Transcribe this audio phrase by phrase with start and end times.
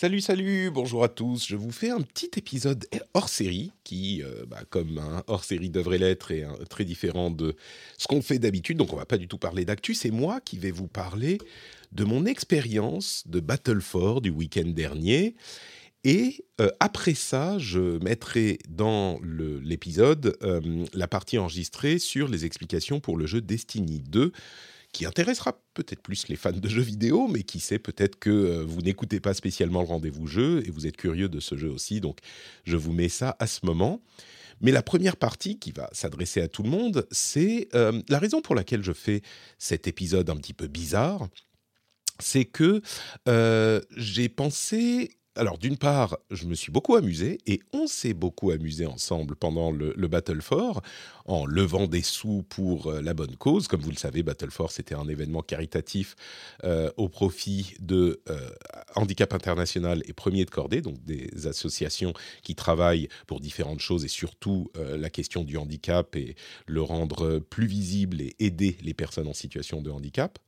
[0.00, 1.46] Salut, salut, bonjour à tous.
[1.46, 5.68] Je vous fais un petit épisode hors série qui, euh, bah, comme un hors série
[5.68, 7.54] devrait l'être, est très différent de
[7.98, 8.78] ce qu'on fait d'habitude.
[8.78, 9.92] Donc, on va pas du tout parler d'actu.
[9.92, 11.36] C'est moi qui vais vous parler
[11.92, 13.82] de mon expérience de Battle
[14.22, 15.34] du week-end dernier.
[16.04, 23.00] Et euh, après ça, je mettrai dans l'épisode euh, la partie enregistrée sur les explications
[23.00, 24.32] pour le jeu Destiny 2
[24.92, 28.64] qui intéressera peut-être plus les fans de jeux vidéo, mais qui sait peut-être que euh,
[28.64, 32.00] vous n'écoutez pas spécialement le rendez-vous jeu et vous êtes curieux de ce jeu aussi,
[32.00, 32.18] donc
[32.64, 34.02] je vous mets ça à ce moment.
[34.60, 38.42] Mais la première partie qui va s'adresser à tout le monde, c'est euh, la raison
[38.42, 39.22] pour laquelle je fais
[39.58, 41.28] cet épisode un petit peu bizarre,
[42.18, 42.82] c'est que
[43.28, 45.16] euh, j'ai pensé...
[45.36, 49.70] Alors d'une part, je me suis beaucoup amusé et on s'est beaucoup amusé ensemble pendant
[49.70, 50.82] le, le Battle for
[51.24, 53.68] en levant des sous pour euh, la bonne cause.
[53.68, 56.16] Comme vous le savez, Battle for c'était un événement caritatif
[56.64, 58.50] euh, au profit de euh,
[58.96, 64.08] Handicap International et Premier de Cordée, donc des associations qui travaillent pour différentes choses et
[64.08, 66.34] surtout la question du handicap et
[66.66, 70.38] le rendre plus visible et aider les personnes en situation de handicap.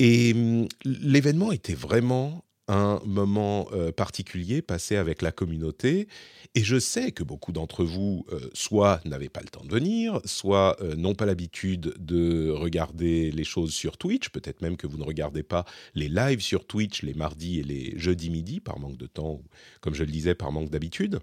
[0.00, 6.06] Et hum, l'événement était vraiment un moment euh, particulier passé avec la communauté.
[6.54, 10.20] Et je sais que beaucoup d'entre vous, euh, soit n'avaient pas le temps de venir,
[10.24, 14.28] soit euh, n'ont pas l'habitude de regarder les choses sur Twitch.
[14.28, 17.98] Peut-être même que vous ne regardez pas les lives sur Twitch les mardis et les
[17.98, 19.42] jeudis midi, par manque de temps,
[19.80, 21.18] comme je le disais, par manque d'habitude.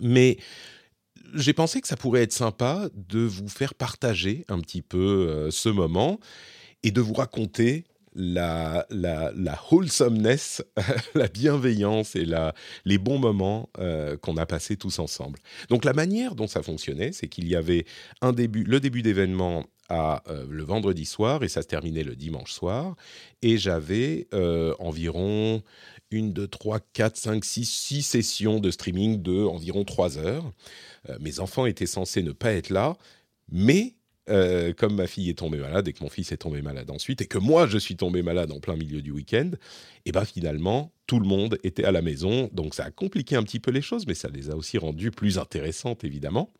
[0.00, 0.38] Mais
[1.34, 5.68] j'ai pensé que ça pourrait être sympa de vous faire partager un petit peu ce
[5.68, 6.20] moment
[6.82, 7.84] et de vous raconter
[8.16, 10.64] la, la, la wholesomeness,
[11.14, 12.54] la bienveillance et la,
[12.86, 15.38] les bons moments euh, qu'on a passés tous ensemble.
[15.68, 17.84] Donc la manière dont ça fonctionnait, c'est qu'il y avait
[18.22, 22.16] un début, le début d'événement à euh, le vendredi soir et ça se terminait le
[22.16, 22.96] dimanche soir.
[23.42, 25.62] Et j'avais euh, environ
[26.10, 30.50] une, deux, trois, quatre, cinq, six, six sessions de streaming de environ trois heures.
[31.20, 32.96] Mes enfants étaient censés ne pas être là,
[33.48, 33.94] mais
[34.28, 37.20] euh, comme ma fille est tombée malade et que mon fils est tombé malade ensuite
[37.20, 39.50] et que moi je suis tombé malade en plein milieu du week-end,
[40.04, 43.42] et ben finalement tout le monde était à la maison, donc ça a compliqué un
[43.42, 46.52] petit peu les choses, mais ça les a aussi rendues plus intéressantes évidemment.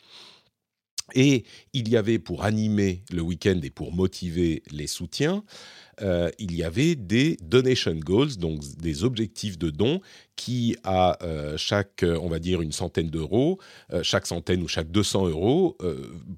[1.15, 5.45] Et il y avait pour animer le week-end et pour motiver les soutiens,
[6.03, 10.01] euh, il y avait des donation goals, donc des objectifs de dons
[10.35, 13.59] qui, à euh, chaque, euh, on va dire, une centaine d'euros,
[14.03, 15.79] chaque centaine ou chaque 200 euros,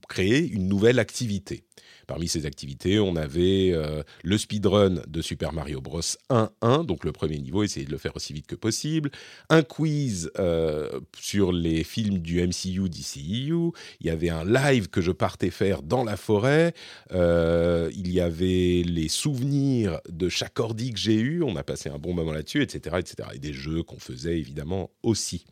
[0.08, 1.64] créaient une nouvelle activité.
[2.08, 7.12] Parmi ces activités, on avait euh, le speedrun de Super Mario Bros 1.1, donc le
[7.12, 9.10] premier niveau, essayer de le faire aussi vite que possible.
[9.50, 13.72] Un quiz euh, sur les films du MCU, DCEU.
[14.00, 16.72] Il y avait un live que je partais faire dans la forêt.
[17.12, 21.42] Euh, il y avait les souvenirs de chaque ordi que j'ai eu.
[21.42, 23.28] On a passé un bon moment là-dessus, etc., etc.
[23.34, 25.44] Et des jeux qu'on faisait évidemment aussi.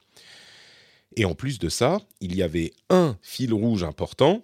[1.17, 4.43] Et en plus de ça, il y avait un fil rouge important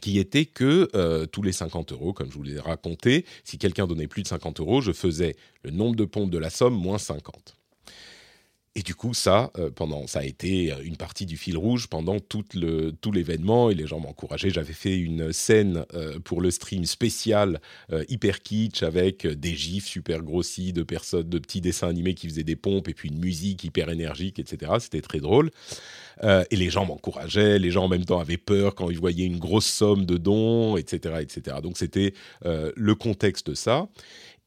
[0.00, 3.86] qui était que euh, tous les 50 euros, comme je vous l'ai raconté, si quelqu'un
[3.86, 6.98] donnait plus de 50 euros, je faisais le nombre de pompes de la somme moins
[6.98, 7.56] 50.
[8.78, 11.86] Et du coup, ça, euh, pendant, ça a été euh, une partie du fil rouge
[11.86, 14.50] pendant tout, le, tout l'événement et les gens m'encourageaient.
[14.50, 15.86] J'avais fait une scène
[16.24, 17.60] pour le stream spécial
[18.08, 22.44] hyper kitsch avec des gifs super grossis de personnes, de petits dessins animés qui faisaient
[22.44, 24.72] des pompes et puis une musique hyper énergique, etc.
[24.78, 25.50] C'était très drôle.
[26.24, 29.26] Euh, et les gens m'encourageaient, les gens en même temps avaient peur quand ils voyaient
[29.26, 31.16] une grosse somme de dons, etc.
[31.20, 31.58] etc.
[31.62, 33.88] Donc c'était euh, le contexte de ça.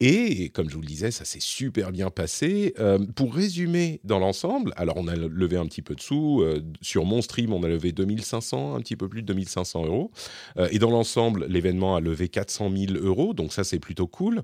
[0.02, 2.74] Et comme je vous le disais, ça s'est super bien passé.
[2.80, 6.42] Euh, pour résumer dans l'ensemble, alors on a levé un petit peu de sous.
[6.42, 10.12] euh, sur mon stream, on a levé 2500, un petit peu plus de 2500 euros.
[10.58, 13.34] Euh, et dans l'ensemble, l'événement a levé 400 000 euros.
[13.34, 14.42] Donc ça, c'est plutôt cool.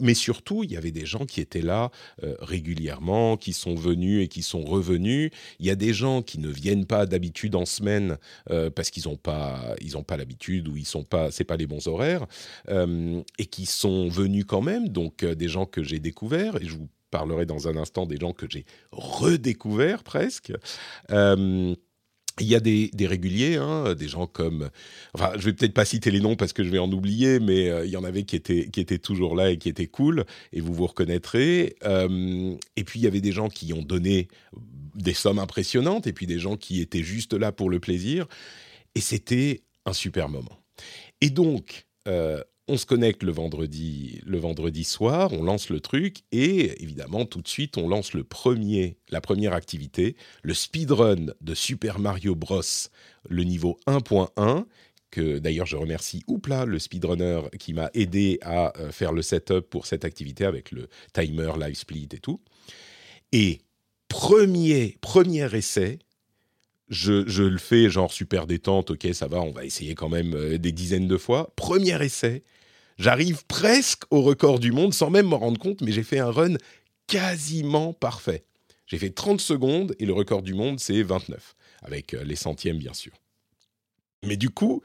[0.00, 1.90] Mais surtout, il y avait des gens qui étaient là
[2.40, 5.30] régulièrement, qui sont venus et qui sont revenus.
[5.58, 8.18] Il y a des gens qui ne viennent pas d'habitude en semaine
[8.74, 9.74] parce qu'ils n'ont pas,
[10.06, 12.26] pas l'habitude ou ils sont pas, pas les bons horaires,
[12.68, 14.83] et qui sont venus quand même.
[14.88, 18.16] Donc euh, des gens que j'ai découverts et je vous parlerai dans un instant des
[18.16, 20.52] gens que j'ai redécouverts presque.
[21.10, 21.74] Euh,
[22.40, 24.68] il y a des, réguliers, hein, des gens comme,
[25.12, 27.68] enfin, je vais peut-être pas citer les noms parce que je vais en oublier, mais
[27.68, 30.24] euh, il y en avait qui étaient qui étaient toujours là et qui étaient cool,
[30.52, 31.76] et vous vous reconnaîtrez.
[31.84, 34.26] Et puis il y avait des gens qui ont donné
[34.96, 38.26] des sommes impressionnantes, et puis des gens qui étaient juste là pour le plaisir,
[38.96, 40.58] et c'était un super moment.
[41.20, 41.86] Et donc,
[42.66, 47.42] on se connecte le vendredi, le vendredi soir, on lance le truc et évidemment tout
[47.42, 52.62] de suite on lance le premier, la première activité, le speedrun de Super Mario Bros.
[53.28, 54.64] Le niveau 1.1
[55.10, 59.60] que d'ailleurs je remercie Oupla, le speedrunner qui m'a aidé à euh, faire le setup
[59.70, 62.40] pour cette activité avec le timer, live split et tout.
[63.32, 63.60] Et
[64.08, 65.98] premier, premier essai,
[66.88, 70.58] je, le fais genre super détente, ok, ça va, on va essayer quand même euh,
[70.58, 71.52] des dizaines de fois.
[71.56, 72.42] Premier essai,
[72.98, 76.30] j'arrive presque au record du monde sans même m'en rendre compte, mais j'ai fait un
[76.30, 76.54] run
[77.06, 78.44] quasiment parfait.
[78.86, 82.78] J'ai fait 30 secondes et le record du monde, c'est 29, avec euh, les centièmes
[82.78, 83.12] bien sûr.
[84.24, 84.82] Mais du coup,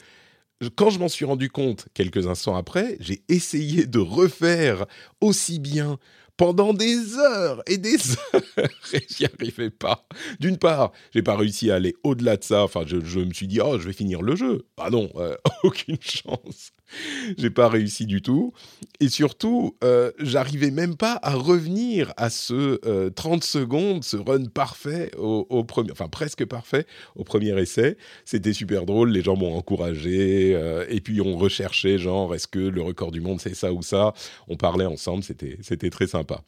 [0.75, 4.85] quand je m'en suis rendu compte quelques instants après, j'ai essayé de refaire
[5.21, 5.97] aussi bien
[6.39, 7.97] pendant des heures et des
[8.33, 10.07] heures et j'y arrivais pas.
[10.39, 12.63] D'une part, j'ai pas réussi à aller au-delà de ça.
[12.63, 14.65] Enfin, je, je, me suis dit, oh, je vais finir le jeu.
[14.77, 16.71] Ah non, euh, aucune chance.
[17.37, 18.53] j'ai pas réussi du tout.
[18.99, 24.45] Et surtout, euh, j'arrivais même pas à revenir à ce euh, 30 secondes, ce run
[24.45, 27.97] parfait au, premier, enfin presque parfait au premier essai.
[28.25, 29.11] C'était super drôle.
[29.11, 30.53] Les gens m'ont encouragé.
[30.55, 33.81] Euh, et puis on recherchait, genre, est-ce que le record du monde c'est ça ou
[33.81, 34.13] ça?
[34.47, 35.23] On parlait ensemble.
[35.23, 36.43] C'était c'était très sympa.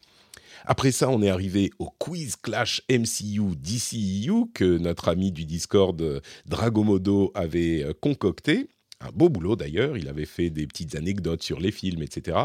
[0.66, 6.22] Après ça, on est arrivé au quiz clash MCU DCEU que notre ami du Discord
[6.46, 8.70] Dragomodo avait euh, concocté.
[9.02, 12.38] Un beau boulot d'ailleurs, il avait fait des petites anecdotes sur les films, etc.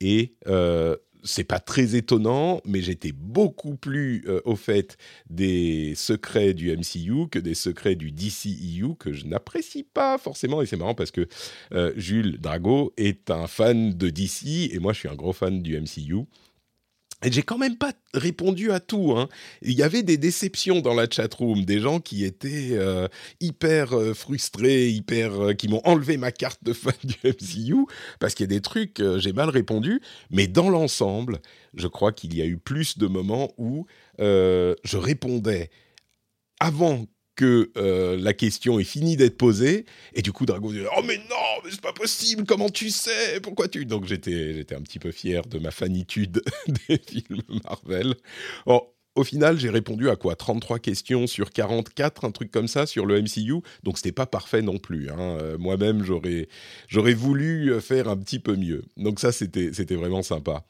[0.00, 4.96] Et euh, c'est pas très étonnant, mais j'étais beaucoup plus euh, au fait
[5.28, 10.62] des secrets du MCU que des secrets du DCEU que je n'apprécie pas forcément.
[10.62, 11.26] Et c'est marrant parce que
[11.72, 15.62] euh, Jules Drago est un fan de DC et moi je suis un gros fan
[15.62, 16.24] du MCU.
[17.22, 19.12] J'ai quand même pas répondu à tout.
[19.16, 19.28] Hein.
[19.60, 23.08] Il y avait des déceptions dans la chatroom, des gens qui étaient euh,
[23.40, 27.86] hyper euh, frustrés, hyper, euh, qui m'ont enlevé ma carte de fan du MCU
[28.20, 30.00] parce qu'il y a des trucs j'ai mal répondu.
[30.30, 31.40] Mais dans l'ensemble,
[31.74, 33.86] je crois qu'il y a eu plus de moments où
[34.18, 35.70] je répondais
[36.58, 37.06] avant
[37.40, 41.16] que euh, la question est finie d'être posée et du coup Drago dit oh mais
[41.16, 44.98] non mais c'est pas possible comment tu sais pourquoi tu donc j'étais j'étais un petit
[44.98, 46.42] peu fier de ma fanitude
[46.88, 48.14] des films Marvel
[49.16, 50.36] au final, j'ai répondu à quoi?
[50.36, 53.60] 33 questions sur 44, un truc comme ça sur le MCU.
[53.82, 55.10] Donc c'était pas parfait non plus.
[55.10, 55.18] Hein.
[55.18, 56.48] Euh, Moi-même, j'aurais
[56.86, 58.84] j'aurais voulu faire un petit peu mieux.
[58.96, 60.64] Donc ça, c'était c'était vraiment sympa.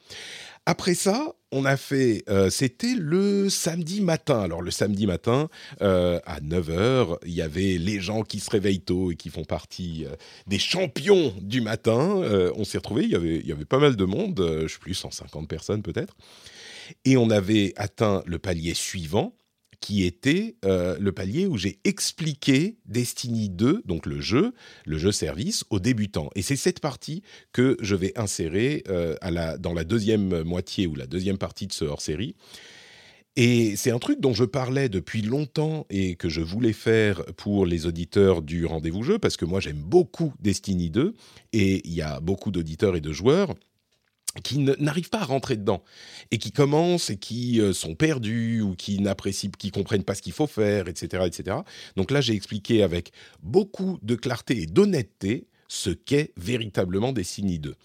[0.67, 4.41] Après ça, on a fait, euh, c'était le samedi matin.
[4.41, 5.49] Alors le samedi matin,
[5.81, 9.43] euh, à 9h, il y avait les gens qui se réveillent tôt et qui font
[9.43, 10.15] partie euh,
[10.45, 12.21] des champions du matin.
[12.55, 14.79] On s'est retrouvés, il y, avait, il y avait pas mal de monde, je sais
[14.79, 16.15] plus, 150 personnes peut-être.
[17.05, 19.33] Et on avait atteint le palier suivant,
[19.81, 24.53] qui était euh, le palier où j'ai expliqué Destiny 2, donc le jeu,
[24.85, 26.29] le jeu service, aux débutants.
[26.35, 29.15] Et c'est cette partie que je vais insérer euh,
[29.59, 32.35] dans la deuxième moitié ou la deuxième partie de ce hors-série.
[33.37, 37.65] Et c'est un truc dont je parlais depuis longtemps et que je voulais faire pour
[37.65, 41.13] les auditeurs du rendez-vous jeu, parce que moi j'aime beaucoup Destiny 2,
[41.53, 43.55] et il y a beaucoup d'auditeurs et de joueurs
[44.43, 45.83] qui n'arrivent pas à rentrer dedans
[46.31, 50.21] et qui commencent et qui euh, sont perdus ou qui n'apprécient, qui comprennent pas ce
[50.21, 51.57] qu'il faut faire, etc., etc.
[51.97, 53.11] Donc là, j'ai expliqué avec
[53.43, 57.75] beaucoup de clarté et d'honnêteté ce qu'est véritablement Destiny 2.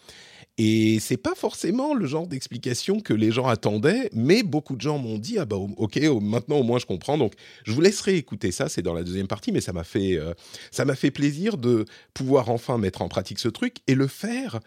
[0.59, 4.97] Et c'est pas forcément le genre d'explication que les gens attendaient, mais beaucoup de gens
[4.97, 7.19] m'ont dit ah bah ok maintenant au moins je comprends.
[7.19, 7.35] Donc
[7.65, 10.33] je vous laisserai écouter ça, c'est dans la deuxième partie, mais ça m'a fait euh,
[10.71, 11.85] ça m'a fait plaisir de
[12.15, 14.61] pouvoir enfin mettre en pratique ce truc et le faire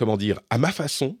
[0.00, 1.18] comment dire, à ma façon,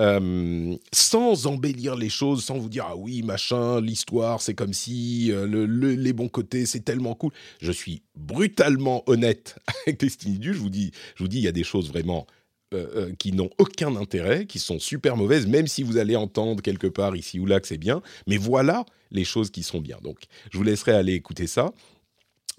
[0.00, 5.30] euh, sans embellir les choses, sans vous dire ah oui machin, l'histoire c'est comme si
[5.30, 7.32] euh, le, le, les bons côtés c'est tellement cool.
[7.60, 10.54] Je suis brutalement honnête avec Destiny 2.
[10.54, 12.26] Je vous dis, je vous dis, il y a des choses vraiment
[12.72, 16.86] euh, qui n'ont aucun intérêt, qui sont super mauvaises, même si vous allez entendre quelque
[16.86, 18.00] part ici ou là que c'est bien.
[18.26, 19.98] Mais voilà les choses qui sont bien.
[20.02, 21.74] Donc je vous laisserai aller écouter ça.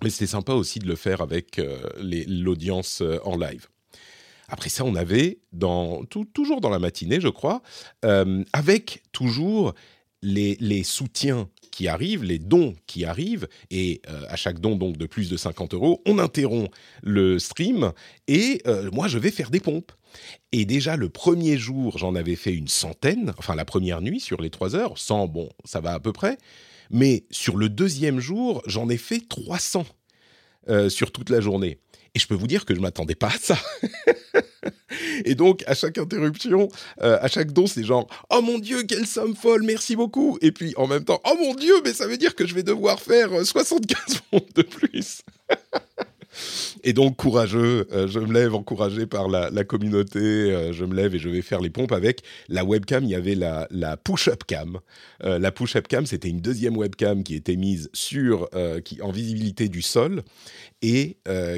[0.03, 1.59] Mais c'était sympa aussi de le faire avec
[1.97, 3.67] l'audience en live.
[4.47, 7.61] Après ça, on avait, dans, toujours dans la matinée, je crois,
[8.03, 9.73] euh, avec toujours
[10.21, 15.05] les, soutiens qui arrivent, les dons qui arrivent, et euh, à chaque don donc de
[15.05, 16.71] plus de 50 euros, on interrompt
[17.03, 17.91] le stream,
[18.27, 19.91] et euh, moi je vais faire des pompes.
[20.51, 24.41] Et déjà le premier jour, j'en avais fait une centaine, enfin la première nuit sur
[24.41, 26.37] les trois heures, 100, bon, ça va à peu près.
[26.91, 29.85] Mais sur le deuxième jour, j'en ai fait 300
[30.69, 31.77] euh, sur toute la journée.
[32.15, 33.57] Et je peux vous dire que je m'attendais pas à ça.
[35.25, 36.69] et donc, à chaque interruption,
[37.01, 40.37] euh, à chaque don, c'est genre Oh mon Dieu, quelle somme folle, merci beaucoup.
[40.41, 42.63] Et puis en même temps, Oh mon Dieu, mais ça veut dire que je vais
[42.63, 45.21] devoir faire 75 euh, pompes de plus.
[46.83, 51.15] Et donc, courageux, euh, je me lève encouragé par la, communauté, euh, je me lève
[51.15, 53.03] et je vais faire les pompes avec la webcam.
[53.03, 54.79] Il y avait la, push-up cam.
[55.23, 58.49] Euh, la push-up cam, c'était une deuxième webcam qui était mise sur,
[58.83, 60.23] qui, en visibilité du sol
[60.81, 61.17] et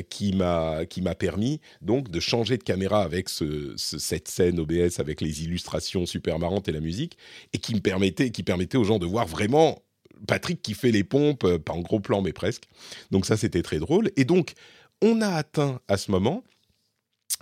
[0.09, 6.05] qui m'a permis donc de changer de caméra avec cette scène OBS avec les illustrations
[6.05, 7.17] super marrantes et la musique
[7.53, 9.81] et qui me permettait, qui permettait aux gens de voir vraiment
[10.27, 12.63] Patrick qui fait les pompes, pas en gros plan mais presque.
[13.11, 14.11] Donc ça c'était très drôle.
[14.15, 14.53] Et donc
[15.01, 16.43] on a atteint à ce moment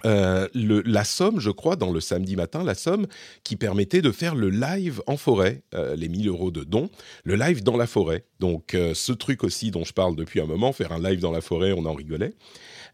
[0.03, 3.07] euh, la somme, je crois, dans le samedi matin, la somme
[3.43, 6.89] qui permettait de faire le live en forêt, euh, les 1000 euros de dons,
[7.23, 8.25] le live dans la forêt.
[8.39, 11.31] Donc, euh, ce truc aussi dont je parle depuis un moment, faire un live dans
[11.31, 12.33] la forêt, on en rigolait.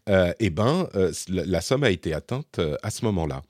[0.08, 0.88] eh ben,
[1.28, 3.42] la, somme a été atteinte à ce moment-là.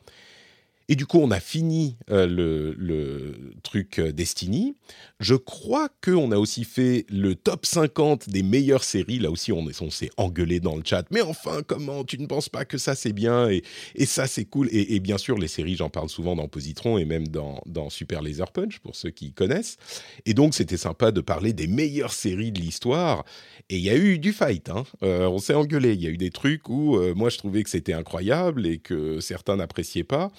[0.93, 4.77] Et du coup, on a fini euh, le, truc euh, Destiny.
[5.21, 9.19] Je crois qu'on a aussi fait le top 50 des meilleures séries.
[9.19, 11.07] Là aussi, on s'est engueulé dans le chat.
[11.11, 13.63] Mais enfin, comment Tu ne penses pas que ça, c'est bien et,
[14.05, 17.27] ça, c'est cool et, bien sûr, les séries, j'en parle souvent dans Positron et même
[17.27, 19.79] dans, Super Laser Punch, pour ceux qui connaissent.
[20.27, 23.25] Et donc, c'était sympa de parler des meilleures séries de l'histoire.
[23.71, 24.69] Et il y a eu du fight.
[24.69, 24.85] Hein.
[25.03, 25.95] Euh, on s'est engueulé.
[25.95, 29.21] Il y a eu des trucs où moi, je trouvais que c'était incroyable et que
[29.21, 30.31] certains n'appréciaient pas.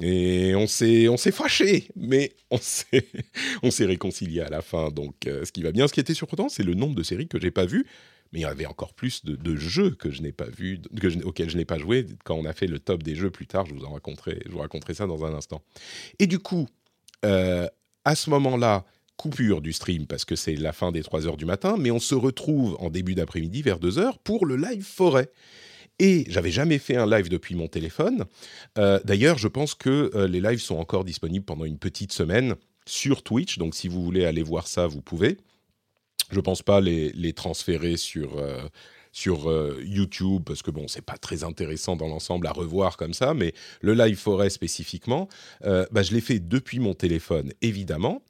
[0.00, 3.06] Et on s'est, on s'est fâché, mais on s'est,
[3.62, 4.90] on s'est réconcilié à la fin.
[4.90, 5.88] Donc, euh, ce qui va bien.
[5.88, 7.86] Ce qui était surprenant, c'est le nombre de séries que j'ai pas vues.
[8.32, 11.48] Mais il y avait encore plus de, jeux que je n'ai pas vus, que auxquels
[11.48, 12.06] je n'ai pas joué.
[12.24, 14.50] Quand on a fait le top des jeux plus tard, je vous en raconterai, je
[14.50, 15.62] vous raconterai ça dans un instant.
[16.18, 16.66] Et du coup,
[17.24, 17.68] euh,
[18.04, 18.84] à ce moment-là,
[19.16, 22.00] coupure du stream parce que c'est la fin des 3 heures du matin, mais on
[22.00, 25.30] se retrouve en début d'après-midi vers 2 heures pour le live forêt.
[25.98, 28.26] Et j'avais jamais fait un live depuis mon téléphone.
[28.78, 32.54] Euh, d'ailleurs, je pense que euh, les lives sont encore disponibles pendant une petite semaine
[32.84, 33.58] sur Twitch.
[33.58, 35.38] Donc, si vous voulez aller voir ça, vous pouvez.
[36.30, 38.68] Je ne pense pas les, transférer sur, euh,
[39.16, 39.50] sur
[39.82, 43.32] YouTube parce que bon, c'est pas très intéressant dans l'ensemble à revoir comme ça.
[43.32, 45.28] Mais le live forêt spécifiquement,
[45.62, 48.22] bah, je l'ai fait depuis mon téléphone, évidemment.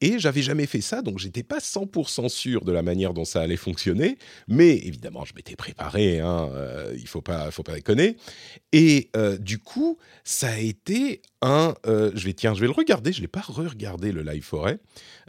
[0.00, 3.40] Et j'avais jamais fait ça, donc j'étais pas 100% sûr de la manière dont ça
[3.40, 4.18] allait fonctionner.
[4.48, 8.16] Mais évidemment, je m'étais préparé, hein, euh, il faut pas, faut pas déconner.
[8.72, 11.74] Et euh, du coup, ça a été un.
[11.86, 13.12] Euh, je vais tiens, je vais le regarder.
[13.12, 14.78] Je l'ai pas re-regardé le live forêt.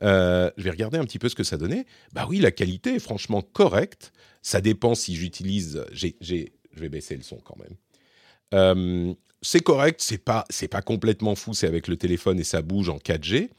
[0.01, 1.85] je vais regarder un petit peu ce que ça donnait.
[2.12, 4.12] Bah oui, la qualité est franchement correcte.
[4.46, 5.84] Ça dépend si j'utilise.
[5.92, 6.08] Je
[6.75, 11.88] vais baisser le son quand même c'est correct, c'est pas pas complètement fou, c'est avec
[11.88, 13.50] le téléphone et ça bouge en 4G.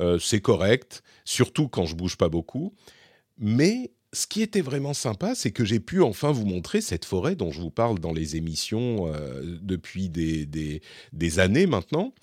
[0.00, 2.72] Euh, c'est correct, surtout quand je bouge pas beaucoup.
[3.38, 7.34] Mais ce qui était vraiment sympa, c'est que j'ai pu enfin vous montrer cette forêt
[7.34, 12.14] dont je vous parle dans les émissions euh, depuis des, des, années maintenant.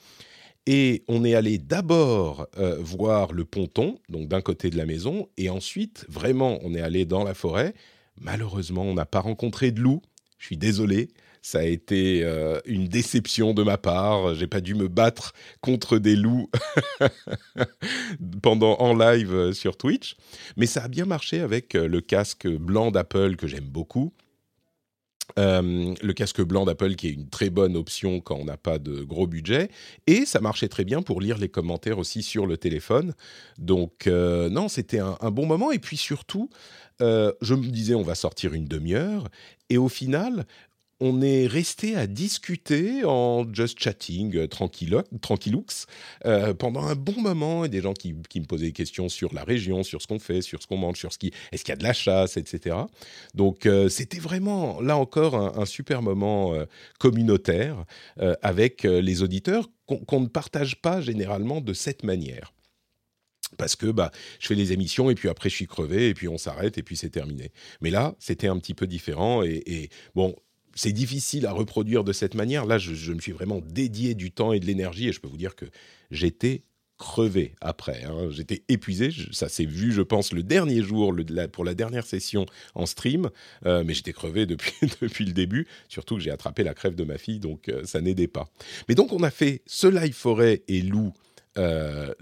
[0.65, 5.27] Et on est allé d'abord euh, voir le ponton, donc d'un côté de la maison,
[5.35, 7.73] et ensuite, vraiment, on est allé dans la forêt.
[8.19, 10.01] Malheureusement, on n'a pas rencontré de loup.
[10.37, 11.09] Je suis désolé.
[11.41, 14.35] Ça a été euh, une déception de ma part.
[14.35, 16.49] J'ai pas dû me battre contre des loups
[18.41, 20.17] pendant en live euh, sur Twitch,
[20.57, 24.13] mais ça a bien marché avec euh, le casque blanc d'Apple que j'aime beaucoup.
[25.37, 29.03] Le casque blanc d'Apple qui est une très bonne option quand on n'a pas de
[29.03, 29.69] gros budget.
[30.07, 33.13] Et ça marchait très bien pour lire les commentaires aussi sur le téléphone.
[33.57, 35.71] Donc non, c'était un, bon moment.
[35.71, 36.49] Et puis surtout,
[36.99, 39.29] je me disais on va sortir une demi-heure.
[39.69, 40.45] Et au final,
[41.01, 44.47] on est resté à discuter en just chatting, euh,
[46.25, 49.43] euh, pendant un bon moment, et des gens qui, me posaient des questions sur la
[49.43, 51.73] région, sur ce qu'on fait, sur ce qu'on mange, sur ce qui, est-ce qu'il y
[51.73, 52.75] a de la chasse, etc.
[53.33, 56.53] Donc euh, c'était vraiment, là encore, un, super moment
[56.99, 57.85] communautaire
[58.41, 62.53] avec les auditeurs qu'on ne partage pas généralement de cette manière
[63.57, 66.27] parce que bah, je fais les émissions et puis après je suis crevé et puis
[66.27, 67.51] on s'arrête et puis c'est terminé.
[67.81, 70.35] Mais là, c'était un petit peu différent et bon,
[70.79, 72.65] c'est difficile à reproduire de cette manière.
[72.65, 75.35] Là, je, me suis vraiment dédié du temps et de l'énergie et je peux vous
[75.35, 75.65] dire que
[76.09, 76.63] j'étais
[76.97, 78.05] crevé après.
[78.05, 78.29] Hein.
[78.29, 79.09] J'étais épuisé.
[79.33, 81.13] ça s'est vu, je pense, le dernier jour
[81.51, 82.45] pour la dernière session
[82.75, 83.29] en stream.
[83.65, 84.45] Euh, mais j'étais crevé
[85.01, 85.67] depuis, le début.
[85.89, 88.47] Surtout que j'ai attrapé la crève de ma fille, donc euh, ça n'aidait pas.
[88.87, 91.11] Mais donc, on a fait ce live forêt et loup
[91.57, 92.13] euh,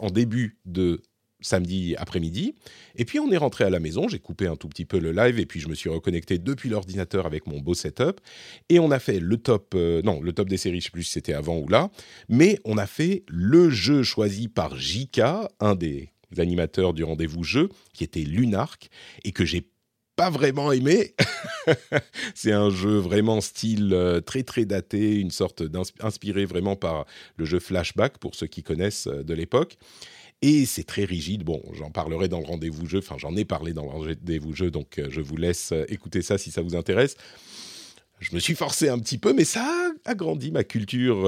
[0.00, 1.02] en début de
[1.42, 2.54] samedi après-midi.
[2.96, 5.12] Et puis on est rentré à la maison, j'ai coupé un tout petit peu le
[5.12, 8.20] live et puis je me suis reconnecté depuis l'ordinateur avec mon beau setup.
[8.68, 11.04] Et on a fait le top, euh, non, le top des séries, je sais plus
[11.04, 11.90] si c'était avant ou là,
[12.28, 15.20] mais on a fait le jeu choisi par JK,
[15.60, 18.88] un des animateurs du rendez-vous jeu, qui était Lunark,
[19.24, 19.68] et que j'ai
[20.16, 21.14] pas vraiment aimé.
[22.34, 27.06] c'est un jeu vraiment style euh, très très daté, une sorte d'inspiré vraiment par
[27.36, 29.78] le jeu Flashback pour ceux qui connaissent euh, de l'époque.
[30.42, 31.44] Et c'est très rigide.
[31.44, 32.98] Bon, j'en parlerai dans le rendez-vous jeu.
[32.98, 36.36] Enfin, j'en ai parlé dans le rendez-vous jeu, donc euh, je vous laisse écouter ça
[36.36, 37.16] si ça vous intéresse.
[38.20, 41.24] Je me suis forcé un petit peu, mais ça a agrandi ma culture,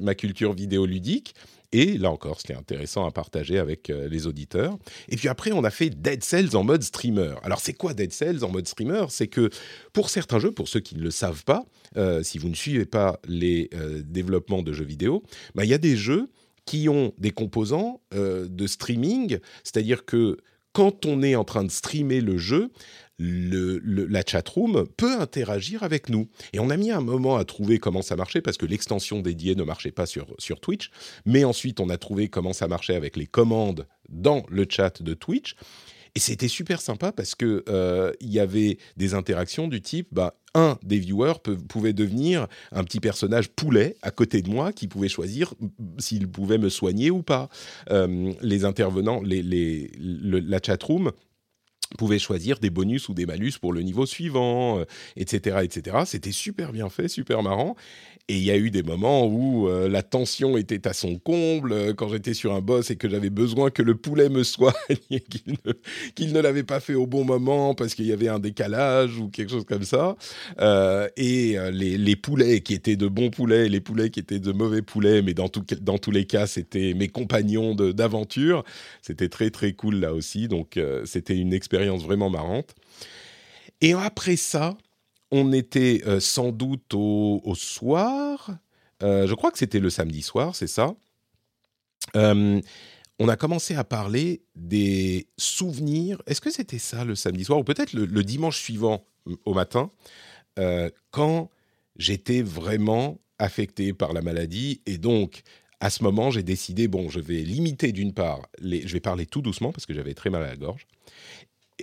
[0.00, 1.34] ma culture vidéoludique.
[1.72, 4.76] Et là encore, c'était intéressant à partager avec euh, les auditeurs.
[5.08, 7.34] Et puis après, on a fait Dead Cells en mode streamer.
[7.44, 9.06] Alors, c'est quoi Dead Cells en mode streamer?
[9.08, 9.50] C'est que
[9.92, 11.64] pour certains jeux, pour ceux qui ne le savent pas,
[11.96, 15.22] euh, si vous ne suivez pas les euh, développements de jeux vidéo,
[15.54, 16.28] bah, il y a des jeux
[16.70, 20.36] qui ont des composants de streaming, c'est-à-dire que
[20.72, 22.70] quand on est en train de streamer le jeu,
[23.18, 26.28] le, le, la chatroom peut interagir avec nous.
[26.52, 29.56] Et on a mis un moment à trouver comment ça marchait parce que l'extension dédiée
[29.56, 30.92] ne marchait pas sur, sur Twitch.
[31.26, 35.12] Mais ensuite, on a trouvé comment ça marchait avec les commandes dans le chat de
[35.12, 35.56] Twitch.
[36.14, 40.34] Et c'était super sympa parce que euh, il y avait des interactions du type, bah,
[40.54, 41.38] un des viewers
[41.68, 45.54] pouvait devenir un petit personnage poulet à côté de moi qui pouvait choisir
[45.98, 47.48] s'il pouvait me soigner ou pas.
[47.90, 50.58] Euh, les intervenants, les, les, le, la
[51.98, 54.84] pouvait choisir des bonus ou des malus pour le niveau suivant,
[55.16, 55.96] etc., euh, etc.
[56.06, 57.76] C'était super bien fait, super marrant.
[58.30, 61.72] Et il y a eu des moments où euh, la tension était à son comble,
[61.72, 64.72] euh, quand j'étais sur un boss et que j'avais besoin que le poulet me soigne,
[66.14, 69.30] qu'il ne, l'avait pas fait au bon moment parce qu'il y avait un décalage ou
[69.30, 70.14] quelque chose comme ça.
[70.60, 74.38] Euh, et les, les, poulets qui étaient de bons poulets et les poulets qui étaient
[74.38, 78.62] de mauvais poulets, mais dans, tout, dans tous les cas, c'était mes compagnons d'aventure.
[79.02, 80.46] C'était très très cool là aussi.
[80.46, 82.76] Donc c'était une expérience vraiment marrante.
[83.80, 84.76] Et après ça,
[85.30, 88.56] on était euh, sans doute au, soir.
[89.02, 90.94] Euh, je crois que c'était le samedi soir, c'est ça.
[92.16, 92.60] Euh,
[93.18, 96.20] on a commencé à parler des souvenirs.
[96.26, 99.04] Est-ce que c'était ça le samedi soir ou peut-être le, dimanche suivant
[99.44, 99.90] au matin,
[101.10, 101.50] quand
[101.96, 105.42] j'étais vraiment affecté par la maladie et donc
[105.80, 109.40] à ce moment, j'ai décidé, bon, je vais limiter d'une part, je vais parler tout
[109.40, 110.86] doucement parce que j'avais très mal à la gorge,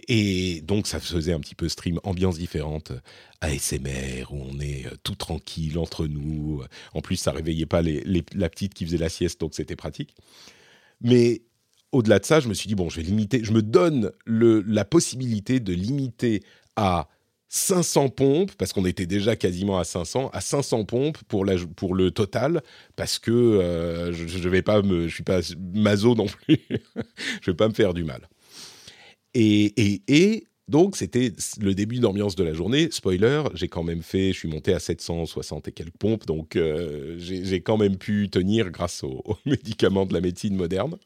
[0.07, 2.93] et donc, ça faisait un petit peu stream, ambiance différente,
[3.41, 6.63] ASMR, où on est euh, tout tranquille entre nous.
[6.93, 10.15] En plus, ça réveillait pas la petite qui faisait la sieste, donc c'était pratique.
[11.01, 11.41] Mais
[11.91, 14.85] au-delà de ça, je me suis dit, bon, je vais limiter, je me donne la
[14.85, 16.41] possibilité de limiter
[16.77, 17.09] à
[17.49, 22.61] 500 pompes, parce qu'on était déjà quasiment à 500, à 500 pompes pour, le total,
[22.95, 25.39] parce que euh, je, je vais pas me, je suis pas
[25.73, 26.59] maso non plus,
[27.41, 28.27] je vais pas me faire du mal.
[29.33, 32.89] Et, donc, c'était le début d'ambiance de la journée.
[32.91, 37.15] Spoiler, j'ai quand même fait, je suis monté à 760 et quelques pompes, donc euh,
[37.17, 40.97] j'ai quand même pu tenir grâce aux, médicaments de la médecine moderne.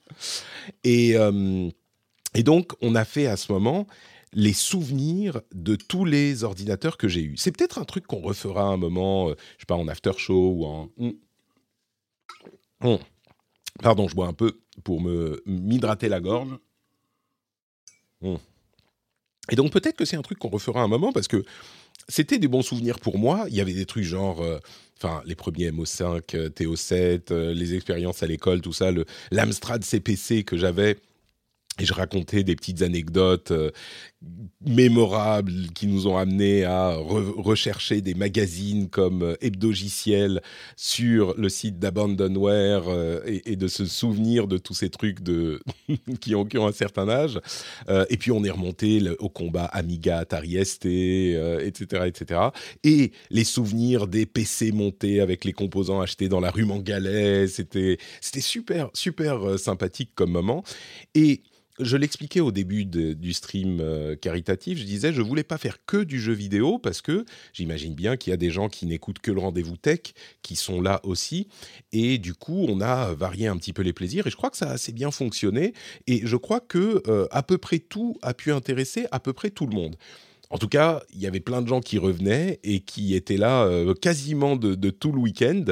[0.84, 1.69] Et, euh,
[2.34, 3.86] et donc, on a fait à ce moment
[4.34, 7.36] les souvenirs de tous les ordinateurs que j'ai eus.
[7.38, 10.13] C'est peut-être un truc qu'on refera à un moment, euh, je sais pas, en after
[10.17, 10.89] show ou en...
[13.81, 16.57] Pardon, je bois un peu pour me m'hydrater la gorge.
[18.21, 18.36] Hmm.
[19.51, 21.43] Et donc peut-être que c'est un truc qu'on refera un moment parce que
[22.07, 23.45] c'était des bons souvenirs pour moi.
[23.49, 24.60] Il y avait des trucs genre, euh,
[24.97, 29.84] enfin les premiers MO5, euh, TO7, euh, les expériences à l'école, tout ça, le l'Amstrad
[29.84, 30.97] CPC que j'avais
[31.82, 33.72] et je racontais des petites anecdotes euh,
[34.63, 40.41] mémorables qui nous ont amenés à rechercher des magazines comme euh, Hebdogiciel
[40.76, 45.60] sur le site d'Abandonware euh, et, de se souvenir de tous ces trucs de
[46.22, 47.39] qui, ont, un certain âge.
[48.10, 52.41] et puis on est remonté au combat Amiga, Atari ST, etc., etc.
[52.84, 56.65] Et les souvenirs des PC montés avec les composants achetés dans la rue.
[57.48, 60.63] C'était c'était super super sympathique comme moment.
[61.15, 61.41] Et
[61.79, 66.03] je l'expliquais au début du stream euh, caritatif, je disais je voulais pas faire que
[66.03, 69.31] du jeu vidéo parce que j'imagine bien qu'il y a des gens qui n'écoutent que
[69.31, 71.47] le rendez-vous tech qui sont là aussi
[71.91, 74.57] et du coup on a varié un petit peu les plaisirs et je crois que
[74.57, 75.73] ça a assez bien fonctionné
[76.07, 79.49] et je crois que euh, à peu près tout a pu intéresser à peu près
[79.49, 79.95] tout le monde.
[80.52, 83.64] En tout cas, il y avait plein de gens qui revenaient et qui étaient là
[83.64, 85.64] euh, quasiment de, tout le week-end.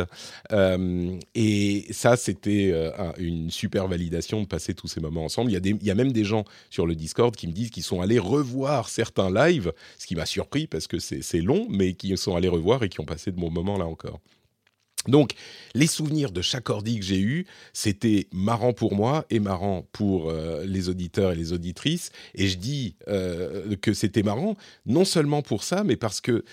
[0.53, 5.51] Euh, et ça, c'était euh, une super validation de passer tous ces moments ensemble.
[5.51, 7.71] Il y, a il y a même des gens sur le Discord qui me disent
[7.71, 11.93] qu'ils sont allés revoir certains lives, ce qui m'a surpris parce que c'est long, mais
[11.93, 14.21] qui sont allés revoir et qui ont passé de bons moments là encore.
[15.09, 15.33] Donc,
[15.75, 20.29] les souvenirs de chaque ordi que j'ai eu, c'était marrant pour moi et marrant pour
[20.29, 22.11] euh, les auditeurs et les auditrices.
[22.35, 26.43] Et je dis euh, que c'était marrant, non seulement pour ça, mais parce que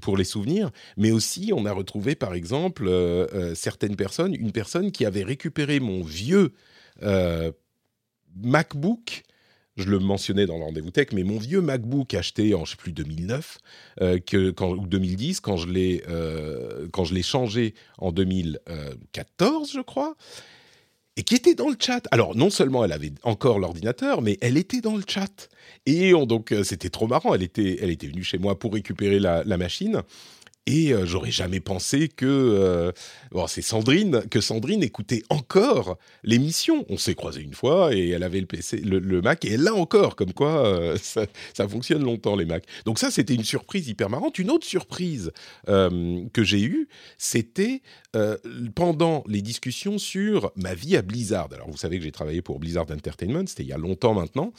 [0.00, 4.92] pour les souvenirs, mais aussi on a retrouvé par exemple euh, certaines personnes, une personne
[4.92, 6.52] qui avait récupéré mon vieux
[8.36, 9.22] MacBook
[9.76, 12.76] je le mentionnais dans le rendez-vous tech, mais mon vieux MacBook acheté en, je sais
[12.76, 13.58] plus, 2009
[14.00, 19.72] euh, que, quand, ou 2010, quand je l'ai euh, quand je l'ai changé en 2014,
[19.72, 20.16] je crois,
[21.16, 22.06] et qui était dans le chat.
[22.10, 25.48] Alors non seulement elle avait encore l'ordinateur, mais elle était dans le chat.
[25.86, 27.34] Et on, donc euh, c'était trop marrant.
[27.34, 30.02] Elle était, elle était venue chez moi pour récupérer la machine.
[30.66, 32.92] Et euh, j'aurais jamais pensé que euh,
[33.32, 36.84] bon, c'est Sandrine que Sandrine écoutait encore l'émission.
[36.90, 40.16] On s'est croisé une fois et elle avait le Mac et elle l'a encore.
[40.16, 42.66] Comme quoi, euh, ça, ça, fonctionne longtemps les Macs.
[42.84, 44.38] Donc ça, c'était une surprise hyper marrante.
[44.38, 45.32] Une autre surprise
[45.66, 47.82] que j'ai eue, c'était
[48.74, 51.48] pendant les discussions sur ma vie à Blizzard.
[51.54, 54.52] Alors vous savez que j'ai travaillé pour Blizzard Entertainment, c'était il y a longtemps maintenant,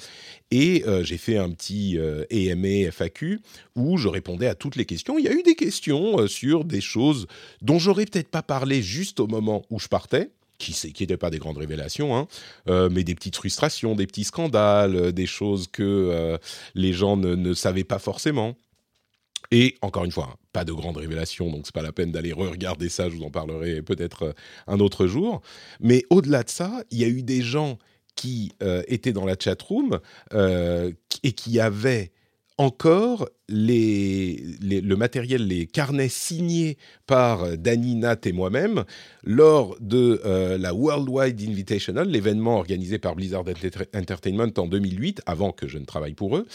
[0.51, 1.97] et j'ai fait un petit
[2.29, 3.41] EMA FAQ
[3.75, 5.17] où je répondais à toutes les questions.
[5.17, 7.27] Il y a eu des questions euh, sur des choses
[7.62, 11.39] dont j'aurais peut-être pas parlé juste au moment où je partais, qui n'étaient pas des
[11.39, 12.27] grandes révélations, hein,
[12.67, 16.38] euh, mais des petites frustrations, des petits scandales, euh, des choses que
[16.75, 18.56] les gens ne, savaient pas forcément.
[19.49, 22.32] Et encore une fois, hein, pas de grandes révélations, donc c'est pas la peine d'aller
[22.32, 24.36] re-regarder ça, je vous en parlerai peut-être
[24.67, 25.41] un autre jour.
[25.80, 27.77] Mais au-delà de ça, il y a eu des gens
[28.15, 28.51] qui
[28.88, 29.99] étaient dans la chat room
[30.32, 32.12] et qui avaient
[32.62, 38.86] encore le matériel, les carnets signés par Danny, Nat et moi-même
[39.24, 43.45] lors de euh, la Worldwide Invitational, l'événement organisé par Blizzard
[43.95, 46.45] Entertainment en 2008, avant que je ne travaille pour eux,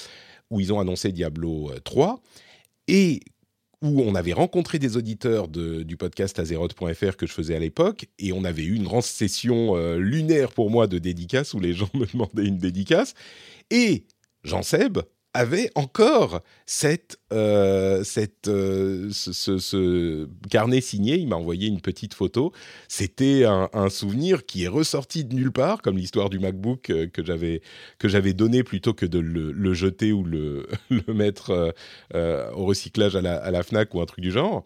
[0.50, 2.16] où ils ont annoncé Diablo 3, euh,
[2.86, 3.20] et
[3.82, 8.32] où on avait rencontré des auditeurs du podcast Azeroth.fr que je faisais à l'époque, et
[8.32, 11.90] on avait eu une grande session euh, lunaire pour moi de dédicace, où les gens
[11.94, 13.14] me demandaient une dédicace,
[13.70, 14.04] et
[14.44, 14.98] Jean Seb,
[15.36, 21.16] avait encore cette, euh, cette, euh, ce, carnet signé.
[21.16, 22.52] Il m'a envoyé une petite photo.
[22.88, 27.24] C'était un, souvenir qui est ressorti de nulle part, comme l'histoire du MacBook euh, que
[27.24, 27.60] j'avais
[27.98, 31.74] que j'avais donné plutôt que de le, jeter ou le, le mettre
[32.14, 34.64] au recyclage à la, à la Fnac ou un truc du genre.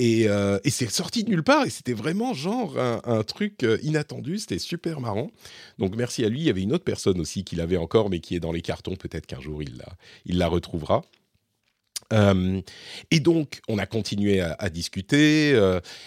[0.00, 4.38] Euh, et, c'est sorti de nulle part et c'était vraiment genre un, truc euh, inattendu,
[4.38, 5.30] c'était super marrant.
[5.78, 6.40] Donc merci à lui.
[6.40, 8.62] Il y avait une autre personne aussi qui l'avait encore mais qui est dans les
[8.62, 8.96] cartons.
[8.96, 9.88] Peut-être qu'un jour il la,
[10.24, 11.02] il la retrouvera.
[12.12, 12.60] Euh,
[13.10, 15.52] et donc, on a continué à, discuter.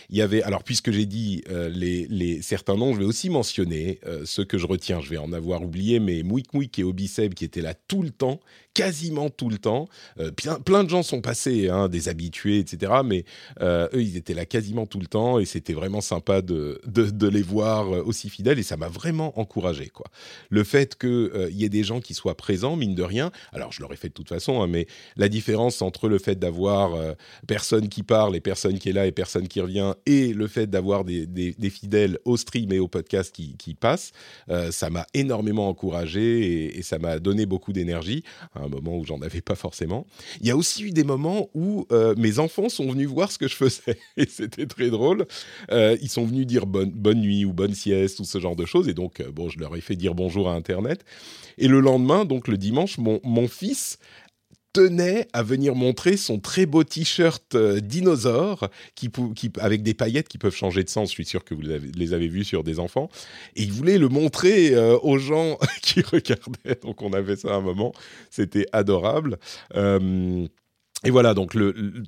[0.10, 4.00] Il y avait, alors puisque j'ai dit les, les, certains noms, je vais aussi mentionner
[4.24, 5.02] ceux que je retiens.
[5.02, 8.12] Je vais en avoir oublié, mais Mouik Mouik et Obiseb qui étaient là tout le
[8.12, 8.40] temps,
[8.76, 9.88] quasiment tout le temps.
[10.36, 12.92] Plein, plein, de gens sont passés, hein, des habitués, etc.
[13.04, 13.26] Mais
[13.62, 16.80] eux, ils étaient là quasiment tout le temps et c'était vraiment sympa de,
[17.28, 19.88] les voir aussi fidèles et ça m'a vraiment encouragé.
[19.88, 20.06] Quoi.
[20.50, 23.32] Le fait qu'il y ait des gens qui soient présents, mine de rien.
[23.54, 26.96] Alors, je l'aurais fait de toute façon, hein, mais la différence entre le fait d'avoir
[26.96, 27.14] euh,
[27.48, 30.68] personne qui parle et personne qui est là et personne qui revient, et le fait
[30.68, 31.26] d'avoir des,
[31.70, 34.12] fidèles au stream et au podcast qui, passent,
[34.50, 39.06] euh, ça m'a énormément encouragé et, ça m'a donné beaucoup d'énergie à un moment où
[39.06, 40.06] j'en avais pas forcément.
[40.42, 43.38] Il y a aussi eu des moments où euh, mes enfants sont venus voir ce
[43.38, 45.26] que je faisais et c'était très drôle.
[45.72, 48.88] ils sont venus dire bonne, bonne nuit ou bonne sieste ou ce genre de choses
[48.88, 51.06] et donc bon, je leur ai fait dire bonjour à Internet.
[51.58, 53.98] Et le lendemain, donc le dimanche, mon, mon fils
[54.76, 59.10] tenait à venir montrer son très beau t-shirt euh, dinosaure qui,
[59.62, 61.08] avec des paillettes qui peuvent changer de sens.
[61.10, 63.10] Je suis sûr que vous les avez vus sur des enfants.
[63.56, 66.78] Et il voulait le montrer euh, aux gens qui regardaient.
[66.82, 67.94] Donc on avait ça à un moment.
[68.30, 69.38] C'était adorable.
[69.76, 70.46] Euh,
[71.04, 71.56] et voilà, donc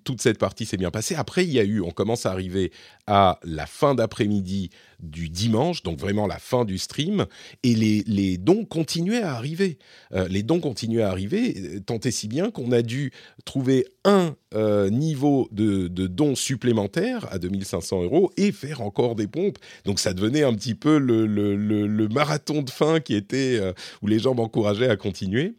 [0.04, 1.14] toute cette partie s'est bien passée.
[1.14, 2.72] Après, il y a eu, on commence à arriver
[3.06, 7.28] à la fin d'après-midi du dimanche, donc vraiment la fin du stream,
[7.62, 9.78] et les, dons continuaient à arriver.
[10.14, 13.12] Euh, les dons continuaient à arriver, euh, tant et si bien qu'on a dû
[13.46, 19.60] trouver un euh, niveau de, dons supplémentaires à 2500 euros et faire encore des pompes.
[19.86, 23.62] Donc ça devenait un petit peu le marathon de fin qui était,
[24.02, 25.54] où les gens m'encourageaient à continuer.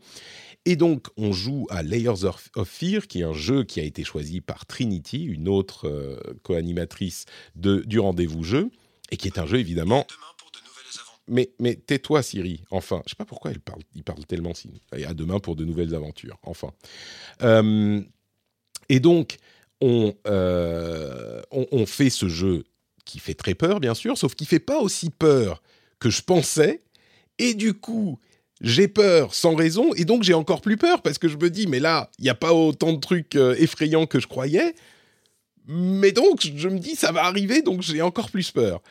[0.69, 4.05] Et donc, on joue à Layers of, Fear, qui est un jeu qui a été
[4.05, 8.71] choisi par Trinity, une autre euh, co-animatrice du rendez-vous jeu,
[9.11, 10.07] et qui est un jeu évidemment.
[11.27, 12.65] Mais, mais tais-toi, Siri.
[12.71, 14.53] Enfin, je sais pas pourquoi il parle, il parle tellement.
[14.95, 16.37] Et à demain pour de nouvelles aventures.
[16.43, 16.71] Enfin.
[17.41, 18.03] Euh,
[18.91, 19.39] et donc,
[19.81, 22.65] on, euh, on, on, fait ce jeu
[23.07, 25.63] qui fait très peur, bien sûr, sauf qu'il fait pas aussi peur
[25.99, 26.83] que je pensais.
[27.39, 28.19] Et du coup,
[28.61, 31.67] j'ai peur sans raison et donc j'ai encore plus peur parce que je me dis
[31.67, 34.75] mais là il n'y a pas autant de trucs euh, effrayants que je croyais.
[35.67, 38.83] Mais donc je me dis ça va arriver donc j'ai encore plus peur.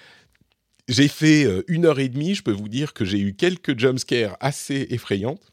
[0.87, 3.77] J'ai fait euh, une heure et demie je peux vous dire que j'ai eu quelques
[3.77, 5.51] jumpscares assez effrayantes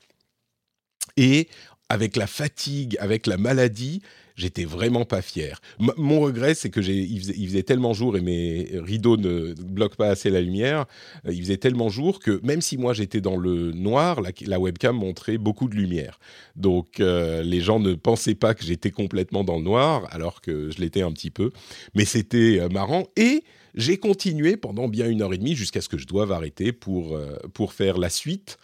[1.16, 1.48] et
[1.88, 4.02] avec la fatigue avec la maladie
[4.34, 5.60] j'étais vraiment pas fier.
[5.78, 10.08] Mon regret, c'est que j'ai, il faisait, tellement jour et mes rideaux ne bloquent pas
[10.08, 10.86] assez la lumière.
[11.26, 14.58] Euh, il faisait tellement jour que même si moi j'étais dans le noir, la, la,
[14.58, 16.18] webcam montrait beaucoup de lumière.
[16.56, 20.70] Donc euh, les gens ne pensaient pas que j'étais complètement dans le noir, alors que
[20.70, 21.50] je l'étais un petit peu.
[21.94, 25.88] Mais c'était euh, marrant et j'ai continué pendant bien une heure et demie jusqu'à ce
[25.88, 28.58] que je doive arrêter pour, euh, pour faire la suite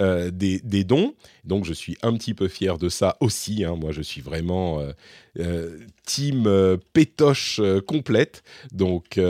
[0.00, 1.14] euh, des, des, dons.
[1.44, 3.64] Donc je suis un petit peu fier de ça aussi.
[3.64, 3.76] Hein.
[3.76, 4.84] Moi, je suis vraiment
[5.38, 8.42] euh, team pétoche complète.
[8.72, 9.20] Donc,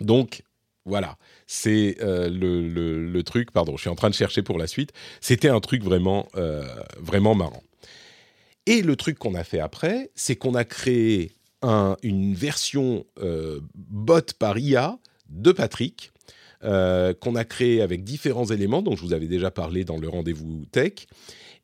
[0.00, 0.42] donc
[0.84, 3.50] voilà, c'est le, le, le, truc.
[3.50, 4.92] Pardon, je suis en train de chercher pour la suite.
[5.20, 6.28] C'était un truc vraiment,
[7.00, 7.62] vraiment marrant.
[8.66, 13.60] Et le truc qu'on a fait après, c'est qu'on a créé un, une version euh,
[13.74, 16.12] bot par IA de Patrick
[16.64, 20.08] euh, qu'on a créé avec différents éléments dont je vous avais déjà parlé dans le
[20.08, 21.06] rendez-vous tech.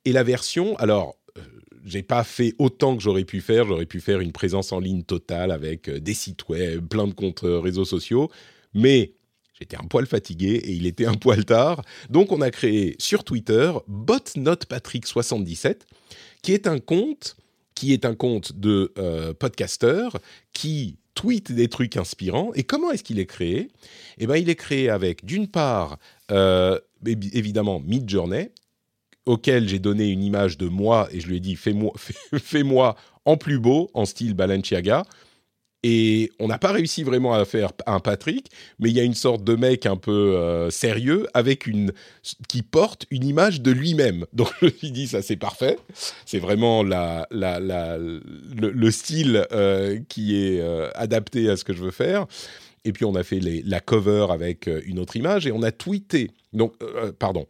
[0.05, 1.43] Et la version, alors, euh,
[1.85, 3.67] j'ai pas fait autant que j'aurais pu faire.
[3.67, 7.45] J'aurais pu faire une présence en ligne totale avec des sites web, plein de comptes
[7.45, 8.31] réseaux sociaux,
[8.75, 9.15] mais
[9.59, 11.83] j'étais un poil fatigué et il était un poil tard.
[12.11, 15.81] Donc, on a créé sur Twitter BotNotePatrick77,
[16.43, 17.37] qui est un compte
[17.75, 20.19] qui est un compte de euh, podcasteurs
[20.53, 22.53] qui tweet des trucs inspirants.
[22.55, 23.69] Et comment est-ce qu'il est créé?
[24.19, 25.99] Eh bien, il est créé avec, d'une part,
[26.31, 28.51] euh, évidemment, Midjourney,
[29.27, 31.93] auquel j'ai donné une image de moi et je lui ai dit fais-moi
[32.39, 32.65] fais
[33.25, 35.05] en plus beau, en style Balenciaga.
[35.85, 39.15] Et on n'a pas réussi vraiment à faire un Patrick, mais il y a une
[39.15, 41.93] sorte de mec un peu euh, sérieux avec une
[42.49, 44.25] qui porte une image de lui-même.
[44.33, 45.77] Donc je me suis dit ça c'est parfait,
[46.25, 48.21] c'est vraiment la, la, le,
[48.55, 52.27] le style euh, qui est euh, adapté à ce que je veux faire.
[52.85, 56.31] Et puis on a fait la cover avec une autre image et on a tweeté.
[56.53, 56.75] Donc
[57.19, 57.47] pardon.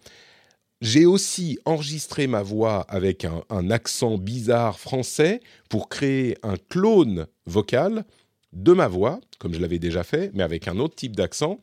[0.83, 5.41] J'ai aussi enregistré ma voix avec un, accent bizarre français
[5.71, 8.05] pour créer un clone vocal
[8.53, 11.61] de ma voix, comme je l'avais déjà fait, mais avec un autre type d'accent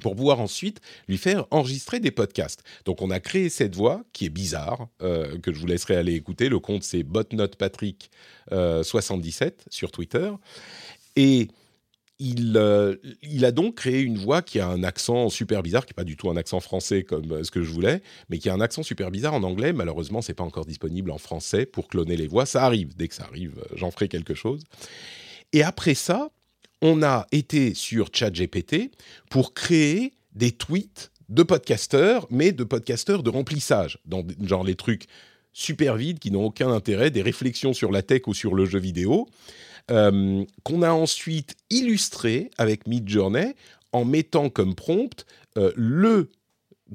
[0.00, 2.62] pour pouvoir ensuite lui faire enregistrer des podcasts.
[2.84, 6.14] Donc on a créé cette voix qui est bizarre, euh, que je vous laisserai aller
[6.14, 6.48] écouter.
[6.48, 10.30] Le compte c'est botnotepatrick77 euh, sur Twitter.
[11.16, 11.48] Et
[12.18, 15.90] il, euh, il, a donc créé une voix qui a un accent super bizarre, qui
[15.90, 18.54] n'est pas du tout un accent français comme ce que je voulais, mais qui a
[18.54, 19.72] un accent super bizarre en anglais.
[19.72, 22.46] Malheureusement, c'est pas encore disponible en français pour cloner les voix.
[22.46, 24.62] Ça arrive, dès que ça arrive, j'en ferai quelque chose.
[25.52, 26.30] Et après ça,
[26.80, 28.90] on a été sur ChatGPT
[29.30, 35.06] pour créer des tweets de podcasteurs, mais de podcasteurs de remplissage, dans genre les trucs
[35.52, 38.78] super vides qui n'ont aucun intérêt, des réflexions sur la tech ou sur le jeu
[38.78, 39.28] vidéo,
[39.90, 43.54] euh, qu'on a ensuite illustré avec Midjourney
[43.92, 45.26] en mettant comme prompt
[45.58, 46.30] euh, le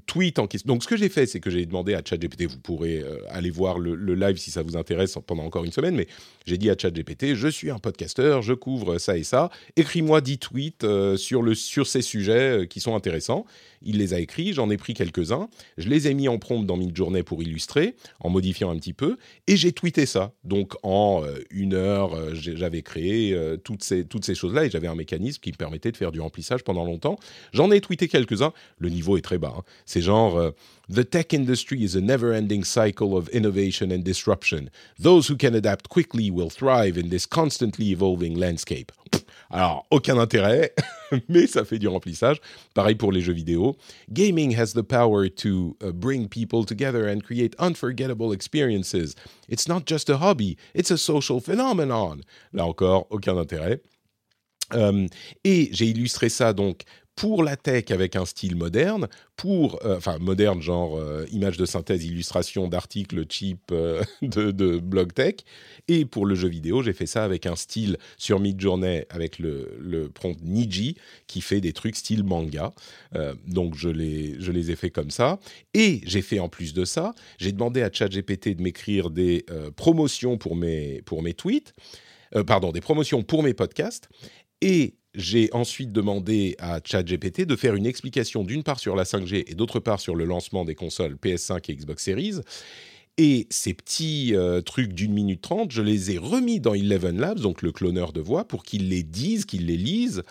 [0.05, 0.67] tweet en question.
[0.67, 3.49] Donc, ce que j'ai fait, c'est que j'ai demandé à ChatGPT, vous pourrez euh, aller
[3.49, 6.07] voir le, live si ça vous intéresse pendant encore une semaine, mais
[6.45, 10.38] j'ai dit à ChatGPT, je suis un podcasteur, je couvre ça et ça, écris-moi 10
[10.39, 13.45] tweets euh, sur, le, sur ces sujets euh, qui sont intéressants.
[13.81, 16.77] Il les a écrits, j'en ai pris quelques-uns, je les ai mis en prompt dans
[16.77, 20.33] Midjourney pour illustrer, en modifiant un petit peu, et j'ai tweeté ça.
[20.43, 24.95] Donc, en euh, une heure, euh, j'avais créé euh, toutes ces, choses-là, et j'avais un
[24.95, 27.17] mécanisme qui me permettait de faire du remplissage pendant longtemps.
[27.53, 29.53] J'en ai tweeté quelques-uns, le niveau est très bas.
[29.57, 29.63] Hein.
[29.85, 30.53] C'est genre
[30.89, 34.69] The tech industry is a never ending cycle of innovation and disruption.
[34.97, 38.93] Those who can adapt quickly will thrive in this constantly evolving landscape.
[39.49, 40.73] Alors, aucun intérêt,
[41.30, 42.38] mais ça fait du remplissage.
[42.73, 43.75] Pareil pour les jeux vidéo.
[44.12, 49.15] Gaming has the power to uh, bring people together and create unforgettable experiences.
[49.49, 52.21] It's not just a hobby, it's a social phenomenon.
[52.53, 53.82] Là encore, aucun intérêt.
[54.73, 55.08] Euh,
[55.45, 56.84] et j'ai illustré ça donc
[57.17, 61.65] pour la tech avec un style moderne, pour, euh, enfin moderne genre euh, image de
[61.65, 65.38] synthèse, illustration d'articles cheap euh, de, blog tech,
[65.88, 70.12] et pour le jeu vidéo, j'ai fait ça avec un style sur Midjourney avec le,
[70.13, 72.71] prompt Niji qui fait des trucs style manga.
[73.15, 75.39] Euh, donc je les, je les ai fait comme ça.
[75.73, 79.43] Et j'ai fait en plus de ça, j'ai demandé à ChatGPT de m'écrire des
[79.75, 81.73] promotions pour mes, pour mes tweets,
[82.45, 84.08] pardon, des promotions pour mes podcasts.
[84.62, 89.43] Et j'ai ensuite demandé à ChatGPT de faire une explication d'une part sur la 5G
[89.47, 92.36] et d'autre part sur le lancement des consoles PS5 et Xbox Series.
[93.17, 97.39] Et ces petits euh, trucs d'une minute trente, je les ai remis dans Eleven Labs,
[97.39, 100.21] donc le cloneur de voix, pour qu'ils les disent, qu'ils les lisent.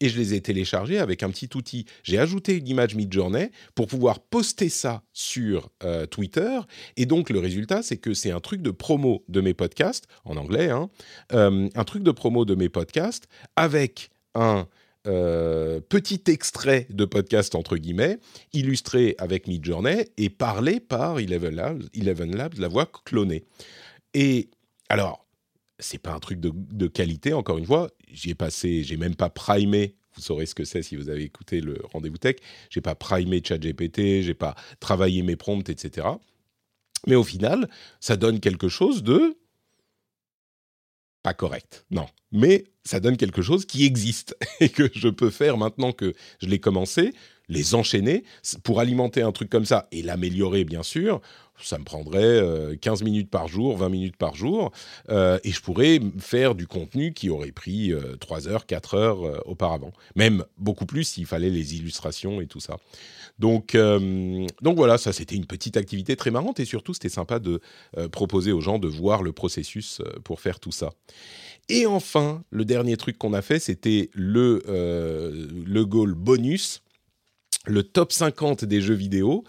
[0.00, 1.84] Et je les ai téléchargés avec un petit outil.
[2.04, 6.60] J'ai ajouté une image Midjourney pour pouvoir poster ça sur euh, Twitter.
[6.96, 10.36] Et donc le résultat, c'est que c'est un truc de promo de mes podcasts, en
[10.36, 10.88] anglais, hein,
[11.32, 14.66] euh, un truc de promo de mes podcasts avec un
[15.06, 18.18] euh, petit extrait de podcast entre guillemets,
[18.52, 23.44] illustré avec Midjourney et parlé par Eleven Labs, Eleven Labs, la voix clonée.
[24.14, 24.50] Et
[24.88, 25.26] alors,
[25.78, 27.90] c'est pas un truc de, qualité, encore une fois.
[28.10, 31.22] J'y ai passé, j'ai même pas primé vous saurez ce que c'est si vous avez
[31.22, 32.36] écouté le rendez-vous tech.
[32.70, 36.08] J'ai pas primé ChatGPT, j'ai pas travaillé mes prompts, etc.
[37.06, 37.68] Mais au final,
[38.00, 39.38] ça donne quelque chose de
[41.34, 42.06] correct, non.
[42.32, 46.46] Mais ça donne quelque chose qui existe et que je peux faire maintenant que je
[46.46, 47.14] l'ai commencé,
[47.48, 48.24] les enchaîner
[48.62, 51.20] pour alimenter un truc comme ça et l'améliorer, bien sûr
[51.62, 54.72] ça me prendrait 15 euh, minutes par jour, 20 minutes par jour,
[55.10, 59.48] euh, et je pourrais faire du contenu qui aurait pris 3 euh, heures, 4 heures
[59.48, 59.92] auparavant.
[60.16, 62.76] Même beaucoup plus s'il fallait les illustrations et tout ça.
[63.38, 67.60] Donc, donc voilà, ça c'était une petite activité très marrante, et surtout c'était sympa de
[68.10, 70.90] proposer aux gens de voir le processus pour faire tout ça.
[71.68, 76.82] Et enfin, le dernier truc qu'on a fait, c'était le, le goal bonus,
[77.66, 79.44] le top 50 des jeux vidéo.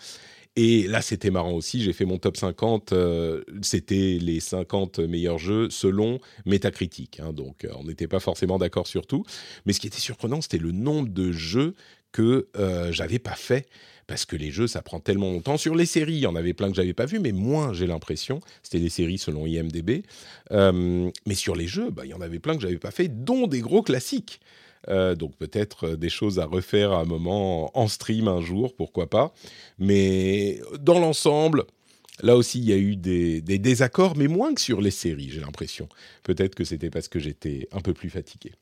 [0.55, 1.81] Et là, c'était marrant aussi.
[1.81, 2.91] J'ai fait mon top 50.
[2.91, 7.21] Euh, c'était les 50 meilleurs jeux selon Metacritic.
[7.21, 9.23] Hein, donc, euh, on n'était pas forcément d'accord sur tout.
[9.65, 11.75] Mais ce qui était surprenant, c'était le nombre de jeux
[12.11, 13.67] que euh, j'avais pas fait.
[14.07, 15.57] Parce que les jeux, ça prend tellement longtemps.
[15.57, 17.85] Sur les séries, il y en avait plein que j'avais pas vu, mais moins, j'ai
[17.85, 18.39] l'impression.
[18.63, 20.03] C'était les séries selon IMDB.
[20.49, 23.45] mais sur les jeux, bah, il y en avait plein que j'avais pas fait, dont
[23.45, 24.39] des gros classiques.
[24.87, 28.75] Euh, donc peut-être euh, des choses à refaire à un moment en stream un jour,
[28.75, 29.33] pourquoi pas.
[29.77, 31.65] Mais dans l'ensemble,
[32.21, 35.29] là aussi, il y a eu des, des désaccords, mais moins que sur les séries,
[35.31, 35.89] j'ai l'impression.
[36.23, 38.53] Peut-être que c'était parce que j'étais un peu plus fatigué.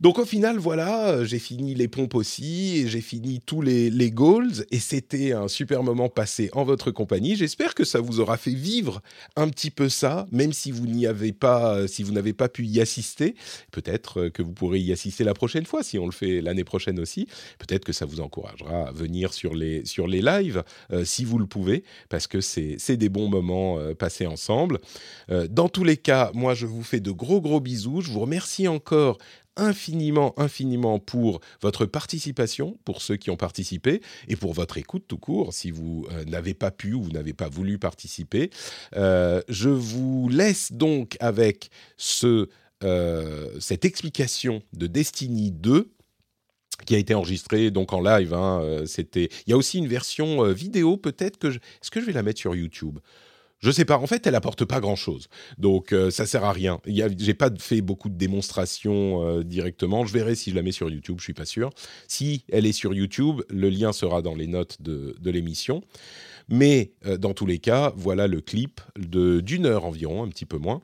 [0.00, 4.10] Donc au final, voilà, euh, j'ai fini les pompes aussi, j'ai fini tous les, les
[4.10, 7.34] goals, et c'était un super moment passé en votre compagnie.
[7.34, 9.00] J'espère que ça vous aura fait vivre
[9.36, 12.50] un petit peu ça, même si vous n'y avez pas, euh, si vous n'avez pas
[12.50, 13.36] pu y assister.
[13.70, 16.64] Peut-être euh, que vous pourrez y assister la prochaine fois, si on le fait l'année
[16.64, 17.26] prochaine aussi.
[17.58, 20.62] Peut-être que ça vous encouragera à venir sur les, sur les lives,
[21.04, 24.78] si vous le pouvez, parce que c'est des bons moments passés ensemble.
[25.50, 28.00] dans tous les cas, moi, je vous fais de gros, gros bisous.
[28.00, 29.18] Je vous remercie encore
[29.56, 35.18] infiniment, infiniment pour votre participation, pour ceux qui ont participé, et pour votre écoute tout
[35.18, 38.50] court, si vous euh, n'avez pas pu ou vous n'avez pas voulu participer.
[38.96, 42.48] Euh, je vous laisse donc avec ce,
[42.84, 45.90] euh, cette explication de Destiny 2
[46.84, 48.34] qui a été enregistrée donc en live.
[48.34, 49.30] Hein, c'était.
[49.46, 51.56] Il y a aussi une version vidéo peut-être que je...
[51.56, 52.98] est-ce que je vais la mettre sur YouTube?
[53.60, 53.98] Je sais pas.
[53.98, 55.28] En fait, elle apporte pas grand chose.
[55.58, 56.80] Donc, ça euh, ça sert à rien.
[56.86, 60.04] J'ai pas fait beaucoup de démonstrations euh, directement.
[60.04, 61.16] Je verrai si je la mets sur YouTube.
[61.18, 61.70] Je suis pas sûr.
[62.08, 65.82] Si elle est sur YouTube, le lien sera dans les notes de, l'émission.
[66.48, 70.58] Mais euh, dans tous les cas, voilà le clip d'une heure environ, un petit peu
[70.58, 70.82] moins.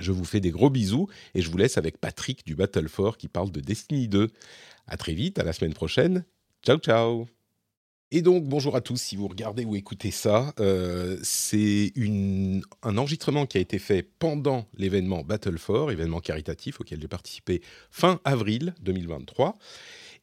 [0.00, 3.16] Je vous fais des gros bisous et je vous laisse avec Patrick du Battle for
[3.16, 4.28] qui parle de Destiny 2.
[4.86, 6.24] À très vite, à la semaine prochaine.
[6.62, 7.26] Ciao, ciao.
[8.12, 11.92] Et donc, bonjour à tous, si vous regardez ou écoutez ça, euh, c'est
[12.84, 17.62] un enregistrement qui a été fait pendant l'événement Battle for, événement caritatif auquel j'ai participé
[17.90, 19.58] fin avril 2023.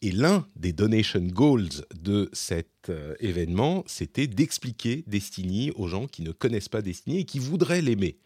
[0.01, 6.21] Et l'un des donation goals de cet euh, événement, c'était d'expliquer Destiny aux gens qui
[6.21, 8.17] ne connaissent pas Destiny et qui voudraient l'aimer.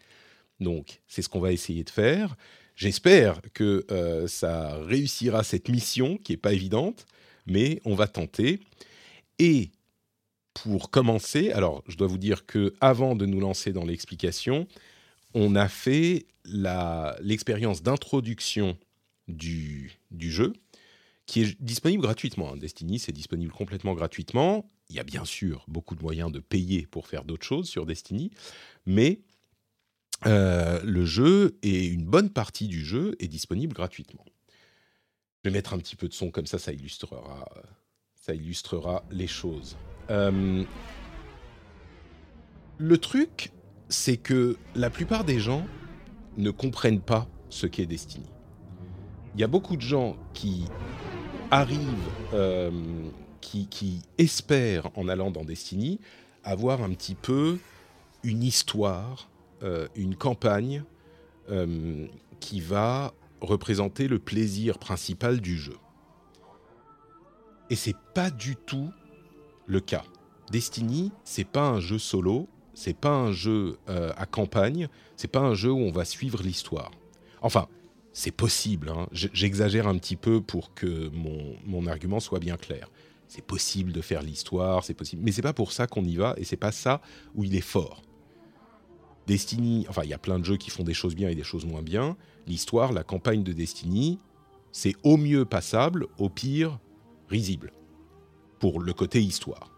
[0.60, 2.36] Donc, c'est ce qu'on va essayer de faire.
[2.76, 7.06] J'espère que euh, ça réussira cette mission qui n'est pas évidente,
[7.46, 8.60] mais on va tenter.
[9.38, 9.70] Et
[10.54, 14.66] pour commencer, alors je dois vous dire que avant de nous lancer dans l'explication,
[15.34, 18.76] on a fait l'expérience d'introduction
[19.28, 20.54] du, jeu,
[21.26, 22.52] qui est disponible gratuitement.
[22.52, 22.56] Hein.
[22.56, 24.70] Destiny, c'est disponible complètement gratuitement.
[24.88, 27.84] Il y a bien sûr beaucoup de moyens de payer pour faire d'autres choses sur
[27.84, 28.30] Destiny,
[28.86, 29.20] mais
[30.26, 34.24] euh, le jeu et une bonne partie du jeu est disponible gratuitement.
[35.44, 37.46] Je vais mettre un petit peu de son comme ça, ça illustrera
[38.34, 39.76] illustrera les choses.
[40.10, 40.64] Euh,
[42.78, 43.52] le truc,
[43.88, 45.66] c'est que la plupart des gens
[46.36, 48.28] ne comprennent pas ce qu'est Destiny.
[49.34, 50.64] Il y a beaucoup de gens qui
[51.50, 51.78] arrivent,
[52.34, 52.70] euh,
[53.40, 56.00] qui, espèrent, en allant dans Destiny,
[56.44, 57.58] avoir un petit peu
[58.22, 59.30] une histoire,
[59.62, 60.84] euh, une campagne
[62.40, 65.78] qui va représenter le plaisir principal du jeu.
[67.70, 68.90] Et c'est pas du tout
[69.66, 70.04] le cas.
[70.50, 75.40] Destiny, c'est pas un jeu solo, c'est pas un jeu euh, à campagne, c'est pas
[75.40, 76.90] un jeu où on va suivre l'histoire.
[77.42, 77.68] Enfin,
[78.12, 79.06] c'est possible, hein.
[79.12, 82.88] j'exagère un petit peu pour que mon, mon argument soit bien clair.
[83.28, 86.34] C'est possible de faire l'histoire, c'est possible, mais c'est pas pour ça qu'on y va
[86.38, 87.02] et c'est pas ça
[87.34, 88.02] où il est fort.
[89.26, 91.44] Destiny, enfin, il y a plein de jeux qui font des choses bien et des
[91.44, 92.16] choses moins bien.
[92.46, 94.18] L'histoire, la campagne de Destiny,
[94.72, 96.78] c'est au mieux passable, au pire
[97.28, 97.72] risible
[98.58, 99.70] pour le côté histoire.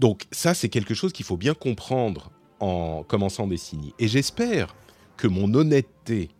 [0.00, 3.94] Donc ça, c'est quelque chose qu'il faut bien comprendre en commençant Destiny.
[3.98, 4.74] Et j'espère
[5.16, 6.30] que mon honnêteté,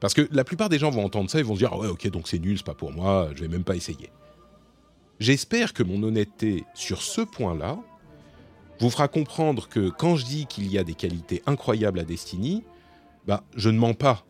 [0.00, 1.88] parce que la plupart des gens vont entendre ça et vont se dire ah ouais
[1.88, 4.10] ok donc c'est nul, c'est pas pour moi, je vais même pas essayer.
[5.20, 7.78] J'espère que mon honnêteté sur ce point-là
[8.80, 12.64] vous fera comprendre que quand je dis qu'il y a des qualités incroyables à Destiny,
[13.26, 14.24] bah je ne mens pas.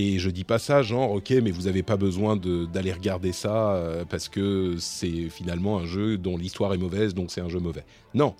[0.00, 3.72] Et je dis pas ça genre ok mais vous n'avez pas besoin d'aller regarder ça
[3.72, 7.58] euh, parce que c'est finalement un jeu dont l'histoire est mauvaise donc c'est un jeu
[7.58, 7.84] mauvais.
[8.14, 8.36] Non,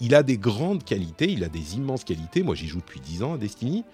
[0.00, 2.42] il a des grandes qualités, il a des immenses qualités.
[2.42, 3.84] Moi j'y joue depuis 10 ans à Destiny.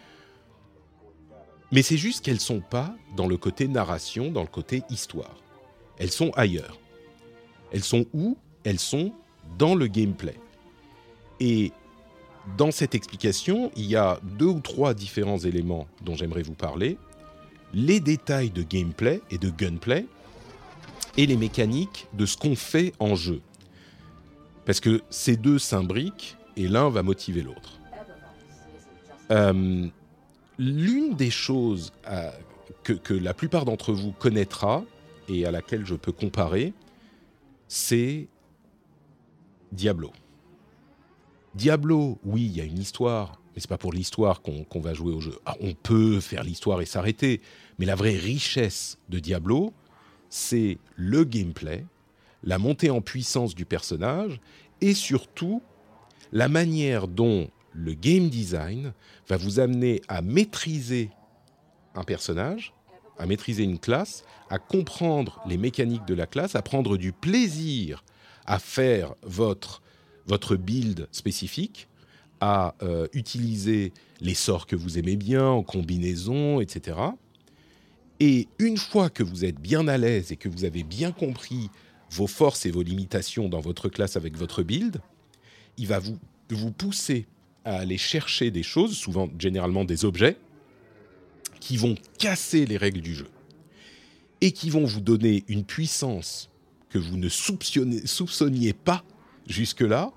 [1.70, 5.36] Mais c'est juste qu'elles sont pas dans le côté narration, dans le côté histoire.
[5.98, 6.80] Elles sont ailleurs.
[7.70, 8.36] Elles sont où?
[8.64, 9.12] Elles sont
[9.56, 10.34] dans le gameplay.
[11.38, 11.70] Et
[12.58, 16.98] dans cette explication, il y a deux ou trois différents éléments dont j'aimerais vous parler.
[17.74, 20.06] Les détails de gameplay et de gunplay
[21.16, 23.40] et les mécaniques de ce qu'on fait en jeu.
[24.64, 27.78] Parce que ces deux s'imbriquent et l'un va motiver l'autre.
[29.30, 29.88] Euh,
[30.58, 31.92] l'une des choses
[32.82, 34.84] que, que, la plupart d'entre vous connaîtra
[35.28, 36.72] et à laquelle je peux comparer,
[37.68, 38.28] c'est
[39.72, 40.12] Diablo.
[41.54, 45.12] Diablo, oui, il y a une histoire, mais c'est pas pour l'histoire qu'on va jouer
[45.12, 45.38] au jeu.
[45.46, 47.40] Ah, on peut faire l'histoire et s'arrêter,
[47.78, 49.72] mais la vraie richesse de Diablo,
[50.28, 51.84] c'est le gameplay,
[52.42, 54.40] la montée en puissance du personnage
[54.80, 55.62] et surtout
[56.32, 58.92] la manière dont le game design
[59.28, 61.10] va vous amener à maîtriser
[61.94, 62.74] un personnage,
[63.18, 68.04] à maîtriser une classe, à comprendre les mécaniques de la classe, à prendre du plaisir
[68.46, 69.82] à faire votre
[70.26, 71.86] votre build spécifique,
[72.40, 76.96] à euh, utiliser les sorts que vous aimez bien en combinaison, etc.
[78.20, 81.70] Et une fois que vous êtes bien à l'aise et que vous avez bien compris
[82.10, 85.00] vos forces et vos limitations dans votre classe avec votre build,
[85.76, 86.18] il va vous,
[86.72, 87.26] pousser
[87.64, 90.36] à aller chercher des choses, souvent généralement des objets,
[91.58, 93.28] qui vont casser les règles du jeu
[94.40, 96.50] et qui vont vous donner une puissance
[96.90, 99.02] que vous ne soupçonniez pas
[99.48, 100.12] jusque-là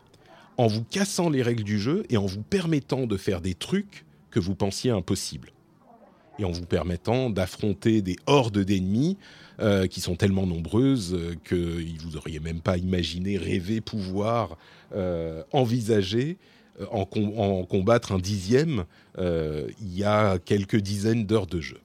[0.57, 4.05] en vous cassant les règles du jeu et en vous permettant de faire des trucs
[4.29, 5.51] que vous pensiez impossibles.
[6.39, 9.17] Et en vous permettant d'affronter des hordes d'ennemis
[9.59, 11.55] euh, qui sont tellement nombreuses euh, que
[12.03, 14.57] vous n'auriez même pas imaginé, rêvé, pouvoir
[14.93, 16.37] euh, envisager
[16.91, 17.07] en,
[17.37, 18.85] en, combattre un dixième
[19.17, 21.79] il y a quelques dizaines d'heures de jeu.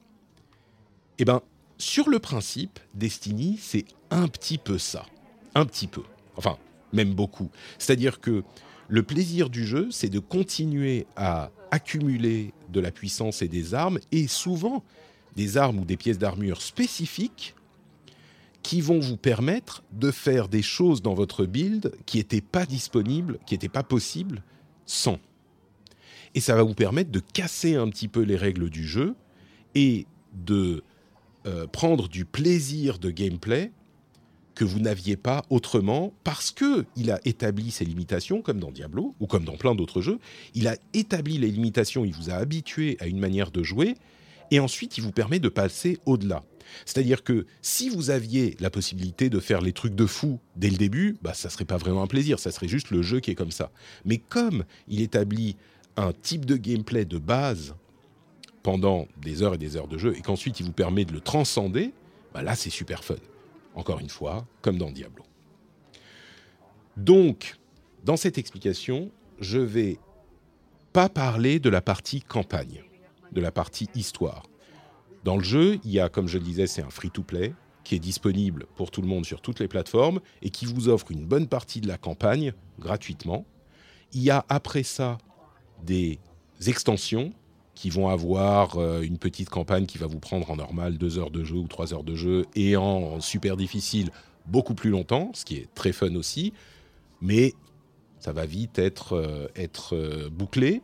[1.17, 1.41] Eh bien,
[1.79, 5.07] sur le principe, Destiny, c'est un petit peu ça.
[5.55, 6.03] Un petit peu.
[6.37, 6.57] Enfin,
[6.93, 7.49] même beaucoup.
[7.79, 8.43] C'est-à-dire que
[8.87, 13.97] le plaisir du jeu, c'est de continuer à accumuler de la puissance et des armes,
[14.11, 14.83] et souvent
[15.35, 17.55] des armes ou des pièces d'armure spécifiques
[18.61, 23.39] qui vont vous permettre de faire des choses dans votre build qui n'étaient pas disponibles,
[23.47, 24.43] qui n'étaient pas possibles
[24.85, 25.17] sans.
[26.35, 29.15] Et ça va vous permettre de casser un petit peu les règles du jeu
[29.73, 30.83] et de
[31.47, 33.71] euh, prendre du plaisir de gameplay
[34.55, 39.15] que vous n'aviez pas autrement parce que il a établi ses limitations, comme dans Diablo
[39.19, 40.19] ou comme dans plein d'autres jeux.
[40.53, 43.95] Il a établi les limitations, il vous a habitué à une manière de jouer,
[44.51, 46.43] et ensuite il vous permet de passer au-delà.
[46.85, 50.77] C'est-à-dire que si vous aviez la possibilité de faire les trucs de fou dès le
[50.77, 53.35] début, bah ça serait pas vraiment un plaisir, ça serait juste le jeu qui est
[53.35, 53.71] comme ça.
[54.05, 55.55] Mais comme il établit
[55.97, 57.75] un type de gameplay de base
[58.63, 61.19] pendant des heures et des heures de jeu et qu'ensuite il vous permet de le
[61.19, 61.93] transcender,
[62.33, 63.15] bah là c'est super fun
[63.75, 65.23] encore une fois, comme dans Diablo.
[66.97, 67.57] Donc,
[68.03, 69.97] dans cette explication, je vais
[70.91, 72.83] pas parler de la partie campagne,
[73.31, 74.43] de la partie histoire.
[75.23, 77.53] Dans le jeu, il y a, comme je le disais, c'est un free-to-play
[77.83, 81.11] qui est disponible pour tout le monde sur toutes les plateformes et qui vous offre
[81.11, 83.45] une bonne partie de la campagne gratuitement.
[84.13, 85.17] Il y a après ça
[85.83, 86.19] des
[86.67, 87.33] extensions
[87.75, 91.31] qui vont avoir euh, une petite campagne qui va vous prendre en normal deux heures
[91.31, 94.09] de jeu ou trois heures de jeu et en, super difficile
[94.45, 96.53] beaucoup plus longtemps, ce qui est très fun aussi,
[97.21, 97.53] mais
[98.19, 100.81] ça va vite être, euh, être euh, bouclé.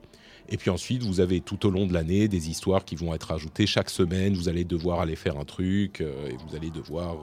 [0.52, 3.32] Et puis ensuite, vous avez tout au long de l'année des histoires qui vont être
[3.32, 4.34] ajoutées chaque semaine.
[4.34, 7.18] Vous allez devoir aller faire un truc et vous allez devoir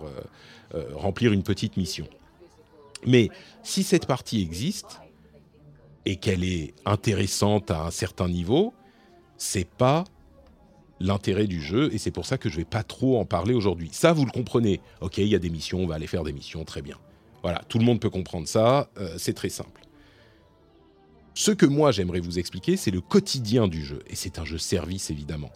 [0.95, 2.07] remplir une petite mission.
[3.05, 3.31] Mais
[3.65, 5.01] si cette partie existe
[6.05, 8.73] et qu'elle est intéressante à un certain niveau,
[9.39, 10.05] c'est pas
[11.01, 13.91] l'intérêt du jeu et c'est pour ça que je vais pas trop en parler aujourd'hui.
[13.93, 14.81] Ça, vous le comprenez.
[15.01, 16.97] Ok, il y a des missions, on va aller faire des missions, très bien.
[17.43, 19.83] Voilà, tout le monde peut comprendre ça, euh, c'est très simple.
[21.35, 23.99] Ce que moi j'aimerais vous expliquer, c'est le quotidien du jeu.
[24.09, 25.53] Et c'est un jeu service évidemment.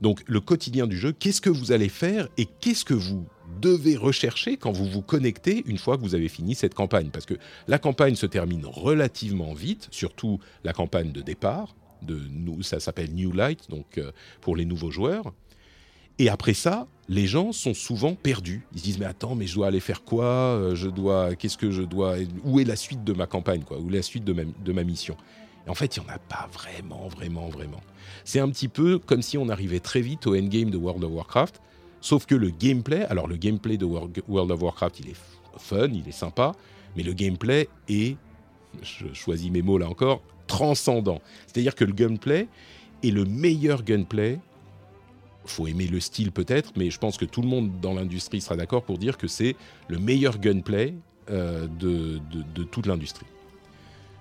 [0.00, 3.26] Donc le quotidien du jeu, qu'est-ce que vous allez faire et qu'est-ce que vous
[3.60, 7.10] devez rechercher quand vous vous connectez une fois que vous avez fini cette campagne?
[7.10, 7.34] Parce que
[7.66, 11.74] la campagne se termine relativement vite, surtout la campagne de départ.
[12.02, 12.20] De,
[12.62, 15.32] ça s'appelle New Light, donc euh, pour les nouveaux joueurs.
[16.20, 18.66] Et après ça, les gens sont souvent perdus.
[18.72, 21.56] Ils se disent mais attends, mais je dois aller faire quoi euh, Je dois, qu'est-ce
[21.56, 24.24] que je dois Où est la suite de ma campagne quoi Où est la suite
[24.24, 25.16] de ma, de ma mission?
[25.66, 27.80] Et en fait, il y en a pas vraiment, vraiment, vraiment.
[28.24, 31.12] C'est un petit peu comme si on arrivait très vite au endgame de World of
[31.12, 31.60] Warcraft,
[32.00, 35.16] sauf que le gameplay, alors le gameplay de World of Warcraft, il est
[35.58, 36.52] fun, il est sympa,
[36.96, 38.16] mais le gameplay est,
[38.82, 41.20] je choisis mes mots là encore, transcendant.
[41.46, 42.48] C'est-à-dire que le gameplay
[43.04, 44.40] est le meilleur gameplay.
[45.44, 48.56] Faut aimer le style peut-être, mais je pense que tout le monde dans l'industrie sera
[48.56, 49.54] d'accord pour dire que c'est
[49.86, 50.94] le meilleur gunplay
[51.30, 52.20] euh, de,
[52.54, 53.26] de toute l'industrie.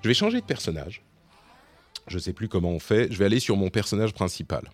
[0.03, 1.01] Je vais changer de personnage.
[2.07, 3.11] Je ne sais plus comment on fait.
[3.11, 4.69] Je vais aller sur mon personnage principal.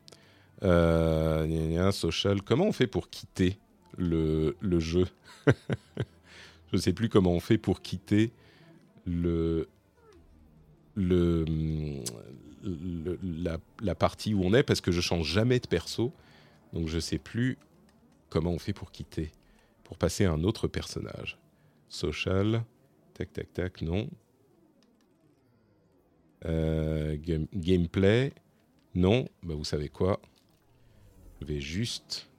[0.64, 2.42] Euh, social.
[2.42, 3.58] Comment on fait pour quitter
[3.98, 5.08] le, le jeu?
[5.48, 8.32] Je ne sais plus comment on fait pour quitter
[9.06, 9.68] le,
[10.96, 11.96] la,
[13.96, 16.14] partie où on est parce que je change jamais de perso.
[16.74, 17.58] Donc je sais plus
[18.30, 19.32] comment on fait pour quitter,
[19.84, 21.38] pour passer à un autre personnage.
[21.90, 22.64] Social.
[23.14, 24.10] Tac, tac, tac, non.
[26.46, 27.16] Euh,
[27.54, 28.34] gameplay,
[28.96, 29.28] non.
[29.44, 30.20] Bah, vous savez quoi?
[31.42, 32.30] Je vais juste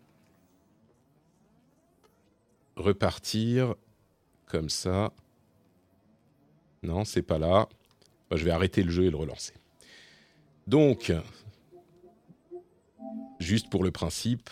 [2.76, 3.74] repartir
[4.46, 5.12] comme ça.
[6.82, 7.68] Non, c'est pas là.
[8.36, 9.54] Je vais arrêter le jeu et le relancer.
[10.66, 11.12] Donc,
[13.38, 14.48] juste pour le principe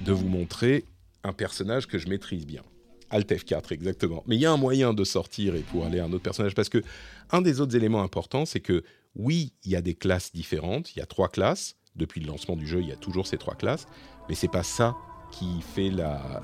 [0.00, 0.84] de vous montrer
[1.24, 2.62] un personnage que je maîtrise bien.
[3.10, 4.24] Alt F4, exactement.
[4.26, 6.54] Mais il y a un moyen de sortir et pour aller à un autre personnage,
[6.54, 6.82] parce que
[7.30, 8.82] un des autres éléments importants, c'est que
[9.14, 11.76] oui, il y a des classes différentes, il y a trois classes.
[11.94, 13.86] Depuis le lancement du jeu, il y a toujours ces trois classes,
[14.28, 14.96] mais c'est pas ça
[15.30, 16.42] qui fait la,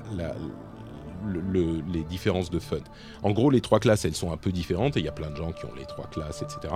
[1.93, 2.77] les différences de fun.
[3.23, 5.29] En gros, les trois classes, elles sont un peu différentes et il y a plein
[5.29, 6.73] de gens qui ont les trois classes, etc.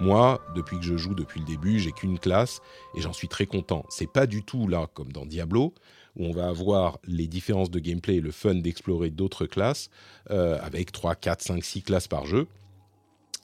[0.00, 2.60] Moi, depuis que je joue depuis le début, j'ai qu'une classe
[2.96, 3.84] et j'en suis très content.
[3.88, 5.74] C'est pas du tout là comme dans Diablo
[6.16, 9.90] où on va avoir les différences de gameplay et le fun d'explorer d'autres classes
[10.30, 12.46] euh, avec 3, 4, 5, 6 classes par jeu.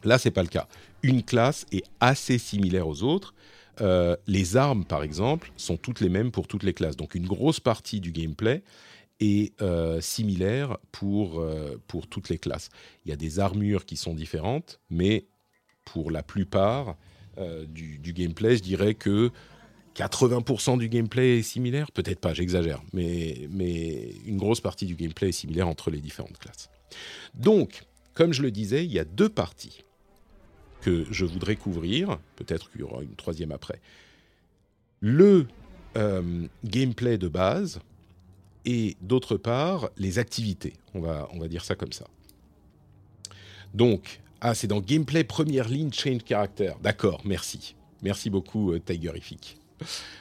[0.04, 0.66] Là, c'est pas le cas.
[1.02, 3.34] Une classe est assez similaire aux autres.
[3.80, 6.96] Euh, les armes, par exemple, sont toutes les mêmes pour toutes les classes.
[6.96, 8.62] Donc, une grosse partie du gameplay
[9.20, 11.44] est euh, similaire pour,
[11.86, 12.70] pour toutes les classes.
[13.04, 15.26] Il y a des armures qui sont différentes, mais
[15.84, 16.96] pour la plupart
[17.68, 19.30] du, du, gameplay, je dirais que
[19.96, 25.30] 80% du gameplay est similaire Peut-être pas, j'exagère, mais, mais une grosse partie du gameplay
[25.30, 26.70] est similaire entre les différentes classes.
[27.34, 29.84] Donc, comme je le disais, il y a deux parties
[30.80, 33.80] que je voudrais couvrir, peut-être qu'il y aura une troisième après.
[35.00, 35.46] Le
[35.96, 37.80] euh, gameplay de base
[38.64, 42.06] et d'autre part les activités, on va, on va dire ça comme ça.
[43.74, 46.72] Donc, ah, c'est dans gameplay première ligne, change character.
[46.82, 47.74] D'accord, merci.
[48.02, 49.58] Merci beaucoup, euh, Tigerific.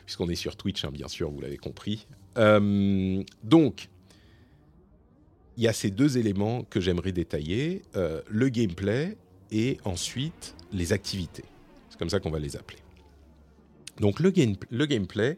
[0.06, 2.08] puisqu'on est sur Twitch, hein, bien sûr, vous l'avez compris.
[2.38, 3.90] Euh, donc,
[5.58, 9.18] il y a ces deux éléments que j'aimerais détailler, euh, le gameplay
[9.52, 11.44] et ensuite les activités.
[11.90, 12.80] C'est comme ça qu'on va les appeler.
[14.00, 14.32] Donc le,
[14.70, 15.38] le gameplay,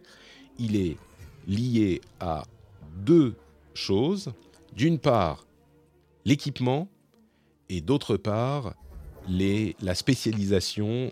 [0.60, 0.98] il est
[1.48, 2.44] lié à
[2.98, 3.36] deux
[3.74, 4.34] choses.
[4.76, 5.46] D'une part,
[6.26, 6.88] l'équipement
[7.70, 8.74] et d'autre part,
[9.28, 11.12] la spécialisation,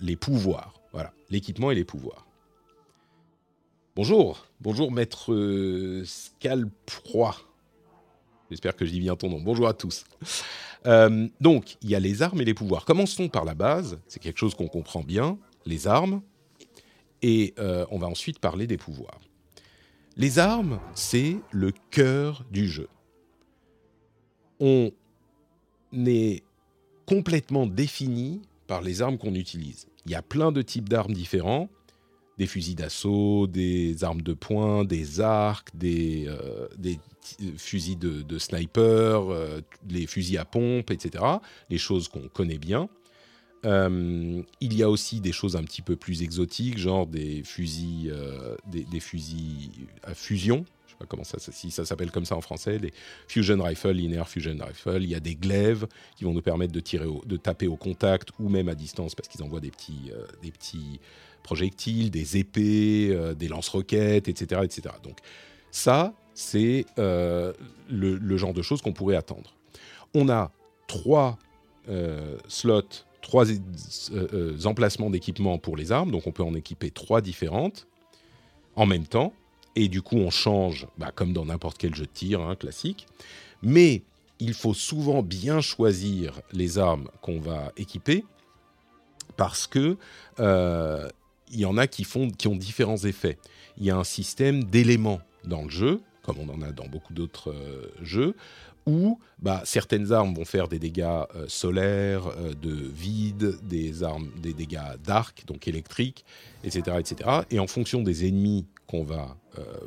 [0.00, 0.74] les pouvoirs.
[0.92, 2.26] Voilà, l'équipement et les pouvoirs.
[3.94, 7.32] Bonjour, bonjour maître euh, Scalproy.
[8.50, 9.40] J'espère que je dis bien ton nom.
[9.40, 10.04] Bonjour à tous.
[10.86, 12.84] Euh, donc, il y a les armes et les pouvoirs.
[12.84, 16.22] Commençons par la base, c'est quelque chose qu'on comprend bien, les armes,
[17.22, 19.20] et euh, on va ensuite parler des pouvoirs.
[20.16, 22.88] Les armes, c'est le cœur du jeu.
[24.60, 24.92] On
[26.06, 26.42] est
[27.06, 29.86] complètement défini par les armes qu'on utilise.
[30.06, 31.68] Il y a plein de types d'armes différents
[32.38, 36.66] des fusils d'assaut, des armes de poing, des arcs, des, euh,
[37.56, 41.24] fusils de, sniper, euh, les fusils à pompe, etc.
[41.70, 42.88] Les choses qu'on connaît bien.
[43.64, 48.12] Euh, il y a aussi des choses un petit peu plus exotiques, genre des fusils,
[48.66, 49.70] des, des, fusils
[50.02, 50.64] à fusion.
[50.86, 51.38] Je sais pas comment ça,
[51.84, 52.92] s'appelle comme ça en français, des
[53.28, 54.98] fusion rifles, linear fusion rifle.
[55.02, 55.86] Il y a des glaives
[56.16, 59.28] qui vont nous permettre de tirer, de taper au contact ou même à distance parce
[59.28, 60.10] qu'ils envoient des petits,
[60.42, 61.00] des petits
[61.42, 64.94] projectiles, des épées, euh, des lance-roquettes, etc., etc.
[65.02, 65.18] Donc
[65.70, 67.52] ça, c'est euh,
[67.90, 69.54] le, genre de choses qu'on pourrait attendre.
[70.14, 70.50] On a
[70.86, 71.38] trois
[71.88, 73.46] euh, slots, trois
[74.66, 77.86] emplacements d'équipement pour les armes, donc on peut en équiper trois différentes
[78.76, 79.32] en même temps.
[79.74, 83.06] et du coup, on change, bah, comme dans n'importe quel jeu de tir hein, classique.
[83.62, 84.02] Mais
[84.38, 88.24] il faut souvent bien choisir les armes qu'on va équiper
[89.36, 89.96] parce que
[90.40, 91.08] euh,
[91.52, 93.38] y en a qui, font, qui ont différents effets.
[93.78, 97.14] Il y a un système d'éléments dans le jeu, comme on en a dans beaucoup
[97.14, 98.34] d'autres euh, jeux,
[98.86, 102.24] où bah, certaines armes vont faire des dégâts euh, solaires,
[102.60, 106.24] de vide, des armes, des dégâts d'arc, donc électriques,
[106.64, 107.30] etc., etc.
[107.50, 109.36] Et en fonction des ennemis qu'on va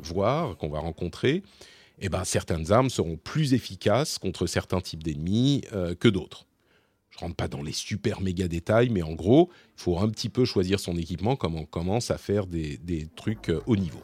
[0.02, 1.42] voir, qu'on va rencontrer,
[1.98, 5.62] eh ben, certaines armes seront plus efficaces contre certains types d'ennemis
[5.98, 6.46] que d'autres.
[7.16, 10.28] Je rentre pas dans les super méga détails, mais en gros, il faut un petit
[10.28, 14.02] peu choisir son équipement quand on commence à faire des, trucs euh, haut niveau.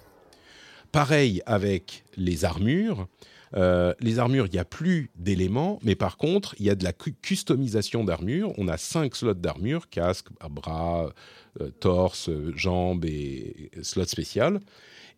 [0.93, 3.09] Pareil avec les armures.
[3.55, 6.84] Euh, les armures, il n'y a plus d'éléments, mais par contre, il y a de
[6.84, 8.53] la customisation d'armure.
[8.59, 11.12] On a cinq slots d'armure, casque, bras,
[11.61, 14.61] euh, torse, jambes et slot spécial.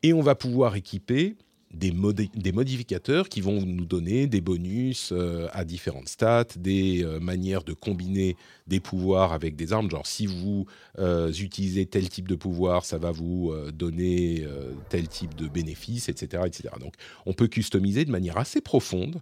[0.02, 1.36] Et on va pouvoir équiper
[1.74, 7.64] des, modificateurs qui vont nous donner des bonus euh, à différentes stats, des euh, manières
[7.64, 9.90] de combiner des pouvoirs avec des armes.
[9.90, 10.66] Genre, si vous
[10.98, 14.46] euh, utilisez tel type de pouvoir, ça va vous donner
[14.88, 16.74] tel type de bénéfice, etc., etc.
[16.80, 16.94] Donc,
[17.26, 19.20] on peut customiser de manière assez profonde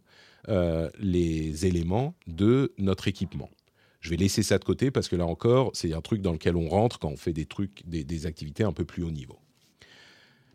[0.98, 3.50] les éléments de notre équipement.
[4.00, 6.57] Je vais laisser ça de côté parce que là encore, c'est un truc dans lequel
[6.57, 9.41] on rentre quand on fait des trucs, des activités un peu plus haut niveau.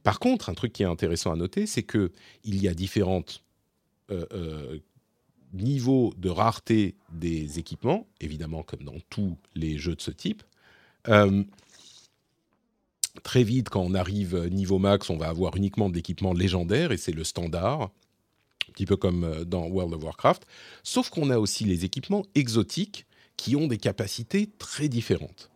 [0.07, 2.13] Par contre, un truc qui est intéressant à noter, c'est que
[2.45, 3.25] il y a différents
[4.09, 4.79] euh, euh,
[5.51, 10.43] niveaux de rareté des équipements, évidemment comme dans tous les jeux de ce type.
[11.09, 11.43] Euh,
[13.21, 16.97] très vite, quand on arrive niveau max, on va avoir uniquement de l'équipement légendaire et
[16.97, 20.47] c'est le standard, un petit peu comme dans World of Warcraft.
[20.83, 23.05] Sauf qu'on a aussi les équipements exotiques
[23.35, 25.49] qui ont des capacités très différentes.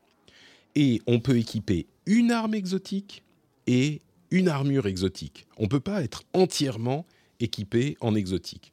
[0.76, 3.24] Et on peut équiper une arme exotique
[3.66, 4.02] et
[4.32, 5.46] une armure exotique.
[5.58, 7.06] On ne peut pas être entièrement
[7.40, 8.72] équipé en exotique.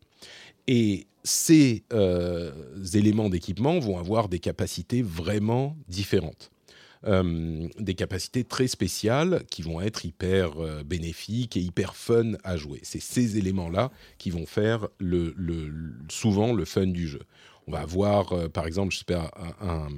[0.67, 2.53] Et ces euh,
[2.95, 6.51] éléments d'équipement vont avoir des capacités vraiment différentes.
[7.07, 12.57] Euh, des capacités très spéciales qui vont être hyper euh, bénéfiques et hyper fun à
[12.57, 12.81] jouer.
[12.83, 15.35] C'est ces éléments-là qui vont faire le,
[16.09, 17.23] souvent le fun du jeu.
[17.67, 19.31] On va avoir, par exemple, j'espère,
[19.61, 19.89] un,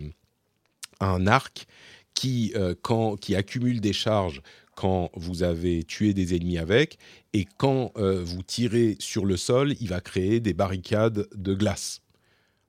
[0.98, 1.66] un, arc
[2.14, 2.52] qui,
[2.82, 4.42] quand, qui accumule des charges
[4.80, 6.96] quand vous avez tué des ennemis avec,
[7.34, 12.00] et quand euh, vous tirez sur le sol, il va créer des barricades de glace,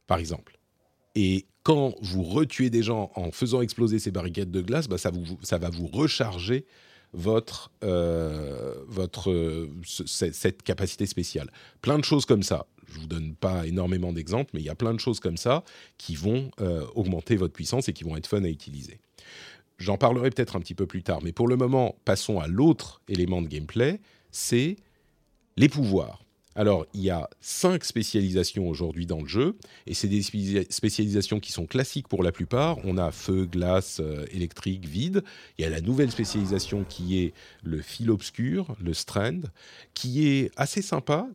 [0.07, 0.59] par exemple.
[1.15, 5.09] Et quand vous retuez des gens en faisant exploser ces barricades de glace, bah, ça,
[5.57, 6.65] va vous recharger
[7.13, 8.75] votre, euh,
[9.85, 11.49] cette capacité spéciale.
[11.81, 12.67] Plein de choses comme ça.
[12.89, 15.37] Je ne vous donne pas énormément d'exemples, mais il y a plein de choses comme
[15.37, 15.63] ça
[15.97, 18.99] qui vont euh, augmenter votre puissance et qui vont être fun à utiliser.
[19.81, 23.01] J'en parlerai peut-être un petit peu plus tard, mais pour le moment, passons à l'autre
[23.07, 24.75] élément de gameplay, c'est
[25.57, 26.23] les pouvoirs.
[26.53, 29.57] Alors, il y a cinq spécialisations aujourd'hui dans le jeu,
[29.87, 32.77] et c'est des spécialisations qui sont classiques pour la plupart.
[32.83, 35.23] On a feu, glace, euh, électrique, vide.
[35.57, 39.41] Il y a la nouvelle spécialisation qui est le fil obscur, le strand,
[39.95, 41.27] qui est assez sympa,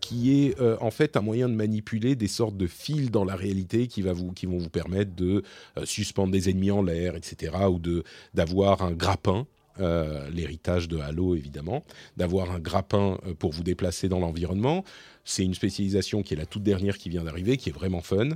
[0.00, 3.36] qui est euh, en fait un moyen de manipuler des sortes de fils dans la
[3.36, 5.42] réalité qui, va vous, qui vont vous permettre de
[5.78, 7.80] euh, suspendre des ennemis en l'air, etc., ou
[8.34, 9.46] d'avoir un grappin.
[9.78, 11.84] Euh, l'héritage de Halo évidemment,
[12.16, 14.84] d'avoir un grappin pour vous déplacer dans l'environnement.
[15.24, 18.30] C'est une spécialisation qui est la toute dernière qui vient d'arriver, qui est vraiment fun.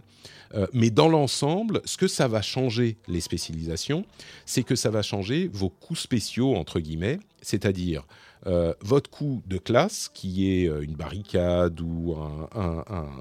[0.73, 4.07] mais dans l'ensemble, ce que ça va changer les spécialisations,
[4.47, 8.07] c'est que ça va changer vos coups spéciaux entre guillemets, c'est-à-dire
[8.47, 13.15] euh, votre coup de classe, qui est euh, une barricade ou un,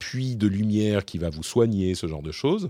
[0.00, 2.68] puits de lumière qui va vous soigner, ce genre de choses,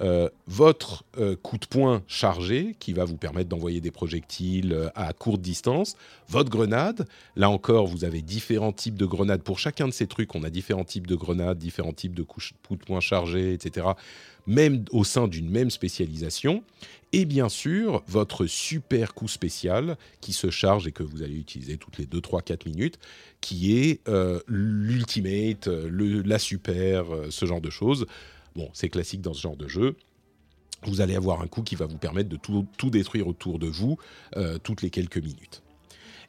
[0.00, 1.04] euh, votre
[1.42, 5.96] coup de poing chargé, qui va vous permettre d'envoyer des projectiles à courte distance,
[6.28, 7.06] votre grenade,
[7.36, 9.42] là encore, vous avez différents types de grenades.
[9.42, 12.54] Pour chacun de ces trucs, on a différents types de grenades, différents types de coups
[12.70, 13.88] de poing chargés, etc.,
[14.46, 16.62] même au sein d'une même spécialisation
[17.12, 21.76] et bien sûr votre super coup spécial qui se charge et que vous allez utiliser
[21.76, 22.98] toutes les 2, 3, 4 minutes,
[23.40, 28.06] qui est euh, l'ultimate, le, la super, euh, ce genre de choses.
[28.54, 29.96] Bon, c'est classique dans ce genre de jeu.
[30.82, 33.98] Vous allez avoir un coup qui va vous permettre de tout, détruire autour de vous
[34.36, 35.62] euh, toutes les quelques minutes.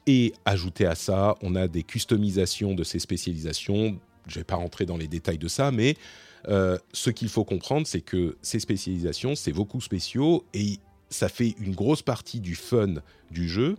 [0.06, 3.98] Et ajouté à ça, on a des customisations de ces spécialisations.
[4.26, 5.96] Je ne vais pas rentrer dans les détails de ça, mais
[6.48, 10.78] euh, ce qu'il faut comprendre, c'est que ces spécialisations, c'est coups spéciaux et
[11.10, 12.94] ça fait une grosse partie du fun
[13.30, 13.76] du jeu.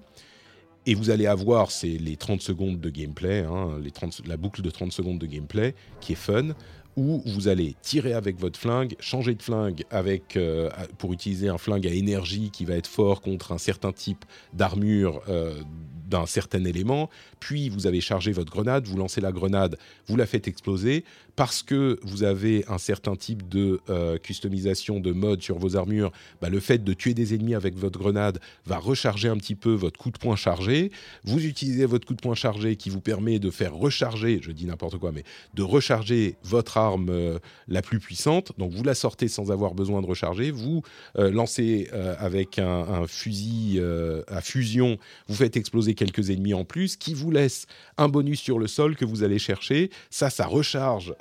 [0.86, 4.62] Et vous allez avoir c'est les 30 secondes de gameplay, hein, les 30, la boucle
[4.62, 6.50] de 30 secondes de gameplay qui est fun.
[6.96, 11.58] où vous allez tirer avec votre flingue, changer de flingue avec, euh, pour utiliser un
[11.58, 15.62] flingue à énergie qui va être fort contre un certain type d'armure euh,
[16.10, 20.26] d'un certain élément, puis vous avez chargé votre grenade, vous lancez la grenade, vous la
[20.26, 21.06] faites exploser,
[21.40, 26.12] parce que vous avez un certain type de euh, customisation de mode sur vos armures,
[26.42, 29.72] bah, le fait de tuer des ennemis avec votre grenade va recharger un petit peu
[29.72, 30.92] votre coup de poing chargé,
[31.24, 34.66] vous utilisez votre coup de poing chargé qui vous permet de faire recharger, je dis
[34.66, 35.24] n'importe quoi, mais
[35.54, 40.02] de recharger votre arme euh, la plus puissante, donc vous la sortez sans avoir besoin
[40.02, 40.82] de recharger, vous
[41.18, 41.88] euh, lancez
[42.18, 43.82] avec un, un fusil
[44.28, 44.98] à fusion,
[45.30, 47.66] vous faites exploser quelques ennemis en plus, qui vous laisse
[47.98, 49.90] un bonus sur le sol que vous allez chercher.
[50.10, 51.14] Ça, ça recharge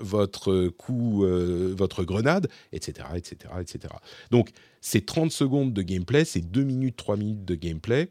[0.00, 3.94] votre coup, euh, votre grenade, etc., etc., etc.
[4.30, 4.50] Donc,
[4.80, 8.08] ces 30 secondes de gameplay, ces 2 minutes, 3 minutes de gameplay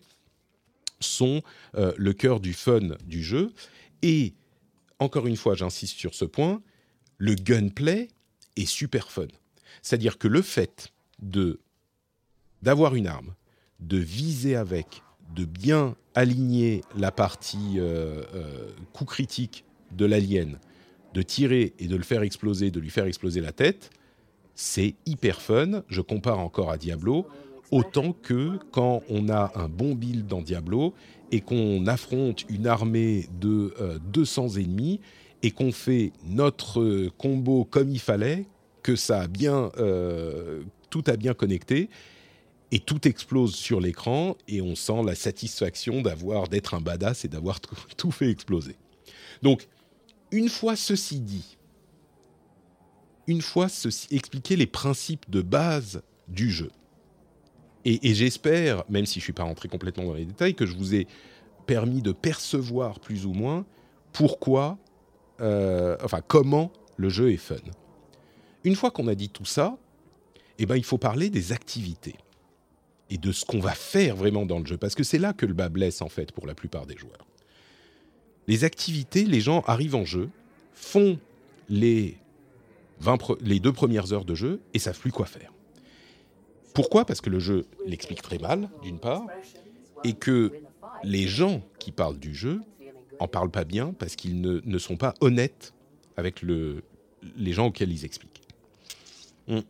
[0.99, 1.41] sont
[1.75, 3.51] euh, le cœur du fun du jeu.
[4.01, 4.33] Et,
[4.99, 6.61] encore une fois, j'insiste sur ce point,
[7.17, 8.09] le gunplay
[8.55, 9.27] est super fun.
[9.81, 10.89] C'est-à-dire que le fait
[11.21, 11.59] de
[12.61, 13.33] d'avoir une arme,
[13.79, 15.01] de viser avec,
[15.33, 20.59] de bien aligner la partie euh, euh, coup critique de l'alien,
[21.13, 23.89] de tirer et de le faire exploser, de lui faire exploser la tête,
[24.55, 25.83] c'est hyper fun.
[25.87, 27.25] Je compare encore à Diablo,
[27.71, 30.93] autant que quand on a un bon build dans Diablo
[31.31, 33.73] et qu'on affronte une armée de
[34.11, 34.99] 200 euh, ennemis
[35.43, 38.45] et qu'on fait notre combo comme il fallait,
[38.83, 39.71] que ça a bien,
[40.89, 41.89] tout a bien connecté
[42.71, 47.27] et tout explose sur l'écran et on sent la satisfaction d'avoir d'être un badass et
[47.27, 47.59] d'avoir
[47.97, 48.75] tout, fait exploser.
[49.41, 49.67] Donc,
[50.31, 51.57] une fois ceci dit,
[53.27, 56.71] une fois ceci, expliqué les principes de base du jeu,
[57.85, 60.75] et, j'espère, même si je ne suis pas rentré complètement dans les détails, que je
[60.75, 61.07] vous ai
[61.65, 63.65] permis de percevoir plus ou moins
[64.11, 64.77] pourquoi,
[65.39, 67.55] euh, enfin comment le jeu est fun.
[68.63, 69.77] Une fois qu'on a dit tout ça,
[70.57, 72.15] eh ben, il faut parler des activités
[73.09, 74.77] et de ce qu'on va faire vraiment dans le jeu.
[74.77, 77.25] Parce que c'est là que le bas blesse, en fait, pour la plupart des joueurs.
[78.49, 80.29] Les activités, les gens arrivent en jeu,
[80.73, 81.17] font
[81.69, 82.17] les,
[82.99, 85.53] 20 les deux premières heures de jeu et savent plus quoi faire.
[86.73, 87.05] Pourquoi?
[87.05, 89.25] Parce que le jeu l'explique très mal, d'une part,
[90.03, 90.51] et que
[91.03, 92.61] les gens qui parlent du jeu
[93.19, 95.73] en parlent pas bien parce qu'ils ne, sont pas honnêtes
[96.17, 96.83] avec le,
[97.37, 98.41] les gens auxquels ils expliquent.
[99.47, 99.63] Hum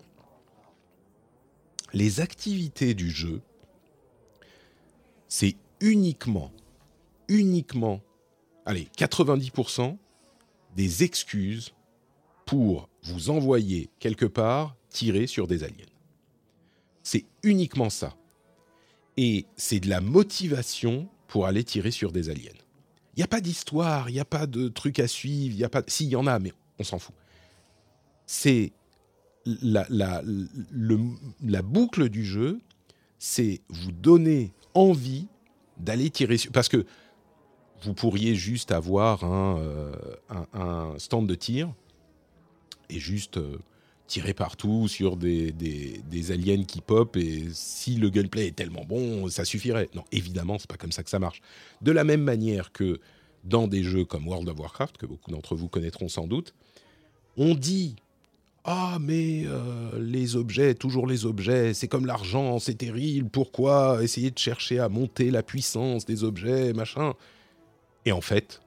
[1.93, 3.41] les activités du jeu,
[5.27, 6.51] c'est uniquement,
[7.27, 8.01] uniquement,
[8.69, 9.97] allez, 90%
[10.75, 11.73] des excuses
[12.45, 15.85] pour vous envoyer quelque part tirer sur des aliens.
[17.01, 18.15] C'est uniquement ça.
[19.17, 22.51] Et c'est de la motivation pour aller tirer sur des aliens.
[23.15, 25.63] Il n'y a pas d'histoire, il n'y a pas de truc à suivre, il y
[25.63, 25.81] a pas...
[25.87, 27.15] Si, y en a, mais on s'en fout.
[28.27, 28.71] C'est
[29.45, 32.59] la, la, boucle du jeu,
[33.17, 35.27] c'est vous donner envie
[35.77, 36.51] d'aller tirer sur...
[36.51, 36.85] Parce que
[37.81, 41.73] vous pourriez juste avoir un, euh, stand de tir
[42.89, 43.57] et juste euh,
[44.07, 49.29] tirer partout sur des, des, aliens qui pop et si le gunplay est tellement bon,
[49.29, 49.89] ça suffirait.
[49.93, 51.41] Non, évidemment, c'est pas comme ça que ça marche.
[51.81, 52.99] De la même manière que
[53.43, 56.53] dans des jeux comme World of Warcraft, que beaucoup d'entre vous connaîtront sans doute,
[57.37, 57.95] on dit
[58.65, 64.31] ah, mais euh, les objets, toujours les objets, c'est comme l'argent, c'est terrible, pourquoi essayer
[64.31, 67.13] de chercher à monter la puissance des objets, machin?
[68.05, 68.61] Et en fait,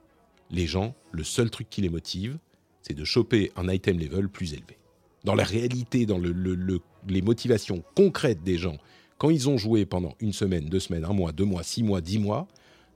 [0.49, 2.37] les gens, le seul truc qui les motive,
[2.81, 4.77] c'est de choper un item level plus élevé.
[5.23, 8.77] Dans la réalité, dans les motivations concrètes des gens,
[9.17, 12.01] quand ils ont joué pendant une semaine, deux semaines, un mois, deux mois, six mois,
[12.01, 12.47] dix mois,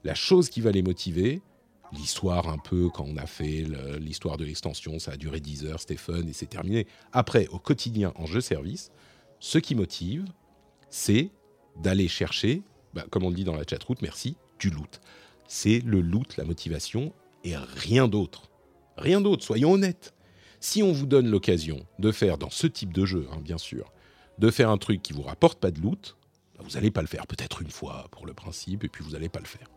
[0.04, 1.40] la chose qui va les motiver,
[1.92, 3.64] l'histoire un peu quand on a fait
[3.98, 6.86] l'histoire de l'extension, ça a duré 10 heures, c'était fun et c'est terminé.
[7.12, 8.90] Après, au quotidien en jeu service,
[9.40, 10.26] ce qui motive,
[10.90, 11.30] c'est
[11.82, 12.62] d'aller chercher,
[12.94, 15.00] bah, comme on le dit dans la chatroute, merci, du loot.
[15.48, 18.50] C'est le loot, la motivation et rien d'autre.
[18.98, 20.14] Rien d'autre, soyons honnêtes.
[20.60, 23.92] Si on vous donne l'occasion de faire dans ce type de jeu, hein, bien sûr,
[24.38, 26.16] de faire un truc qui vous rapporte pas de loot,
[26.56, 27.26] bah, vous n'allez pas le faire.
[27.26, 29.68] Peut-être une fois pour le principe, et puis vous n'allez pas le faire.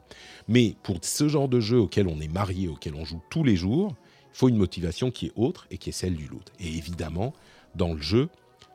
[0.48, 3.56] Mais pour ce genre de jeu auquel on est marié, auquel on joue tous les
[3.56, 3.96] jours,
[4.34, 6.52] il faut une motivation qui est autre et qui est celle du loot.
[6.60, 7.34] Et évidemment,
[7.76, 8.28] dans le jeu,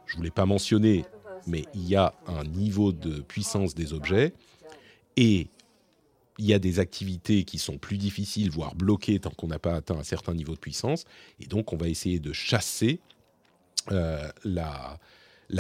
[0.07, 1.05] je ne voulais pas mentionner,
[1.47, 4.33] mais il y a un niveau de puissance des objets
[5.17, 5.49] et
[6.39, 9.75] il y a des activités qui sont plus difficiles, voire bloquées tant qu'on n'a pas
[9.75, 11.05] atteint un certain niveau de puissance.
[11.41, 13.01] Et donc, on va essayer de chasser
[13.93, 14.99] euh, la,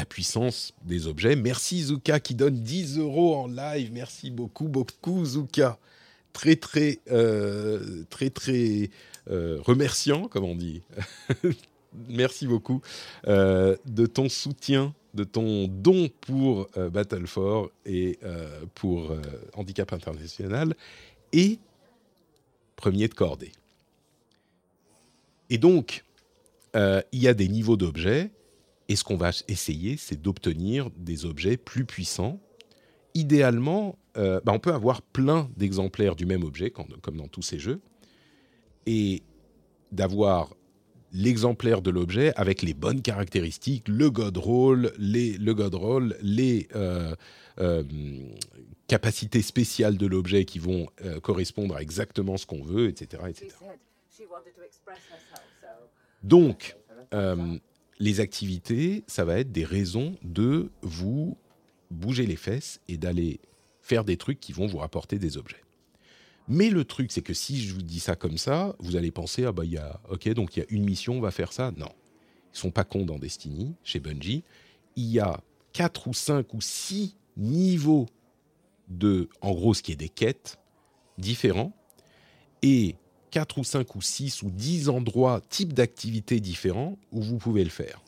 [0.09, 1.37] puissance des objets.
[1.37, 3.91] Merci Zuka qui donne 10 euros en live.
[3.93, 5.79] Merci beaucoup, beaucoup Zuka.
[6.33, 8.91] très très euh, très très
[9.31, 10.83] euh, remerciant, comme on dit.
[12.09, 12.83] Merci beaucoup
[13.27, 18.19] de ton soutien, de ton don pour Battle for et
[18.75, 19.13] pour
[19.55, 20.77] Handicap International
[21.33, 21.59] et
[22.77, 23.53] premier de cordée.
[25.51, 26.05] Et donc,
[26.75, 28.31] il y a des niveaux d'objets,
[28.89, 32.39] et ce qu'on va essayer, c'est d'obtenir des objets plus puissants
[33.17, 37.59] idéalement, euh, bah, on peut avoir plein d'exemplaires du même objet, comme dans tous ces
[37.59, 37.81] jeux,
[38.85, 39.23] et
[39.91, 40.55] d'avoir
[41.13, 45.75] l'exemplaire de l'objet avec les bonnes caractéristiques, le god roll, les, le god
[46.23, 47.15] les euh,
[47.59, 47.83] euh,
[48.87, 50.89] capacités spéciales de l'objet qui vont
[51.23, 53.49] correspondre à exactement ce qu'on veut, etc., etc.
[56.23, 56.77] Donc,
[57.99, 61.37] les activités, ça va être des raisons de vous
[61.91, 63.41] bouger les fesses et d'aller
[63.81, 65.63] faire des trucs qui vont vous rapporter des objets.
[66.49, 69.45] Mais le truc, c'est que si je vous dis ça comme ça, vous allez penser
[69.45, 71.53] ah bah il y a ok donc il y a une mission, on va faire
[71.53, 71.73] ça.
[71.77, 71.91] Non,
[72.55, 74.45] ils sont pas cons dans Destiny chez Bungie.
[74.95, 75.41] Il y a
[75.73, 78.07] quatre ou cinq ou six niveaux
[78.89, 80.59] de, en gros, ce qui est des quêtes
[81.19, 81.73] différents
[82.63, 82.97] et
[83.31, 87.71] quatre ou cinq ou six ou dix endroits, types d'activités différents où vous pouvez le
[87.71, 88.03] faire.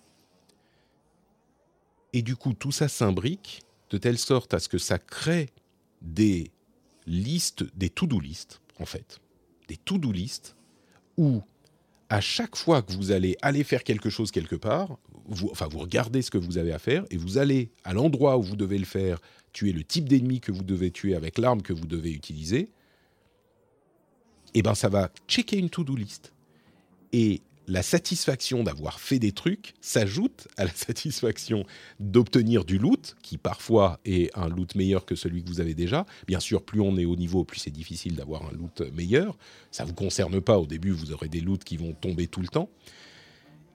[2.13, 5.51] Et du coup, tout ça s'imbrique de telle sorte à ce que ça crée
[6.01, 6.51] des
[7.09, 9.21] listes, des to-do listes, en fait.
[9.69, 10.55] Des to-do listes
[11.17, 11.43] où,
[12.09, 15.79] à chaque fois que vous allez aller faire quelque chose quelque part, vous, enfin, vous
[15.79, 18.79] regardez ce que vous avez à faire et vous allez à l'endroit où vous devez
[18.79, 19.21] le faire,
[19.53, 22.71] tuer le type d'ennemi que vous devez tuer avec l'arme que vous devez utiliser,
[24.55, 26.33] et eh ben ça va checker une to-do list.
[27.13, 31.65] Et la satisfaction d'avoir fait des trucs s'ajoute à la satisfaction
[32.01, 36.07] d'obtenir du loot, qui parfois est un loot meilleur que celui que vous avez déjà.
[36.27, 39.37] Bien sûr, plus on est au niveau, plus c'est difficile d'avoir un loot meilleur.
[39.71, 40.59] Ça ne vous concerne pas.
[40.59, 42.71] Au début, vous aurez des loots qui vont tomber tout le temps.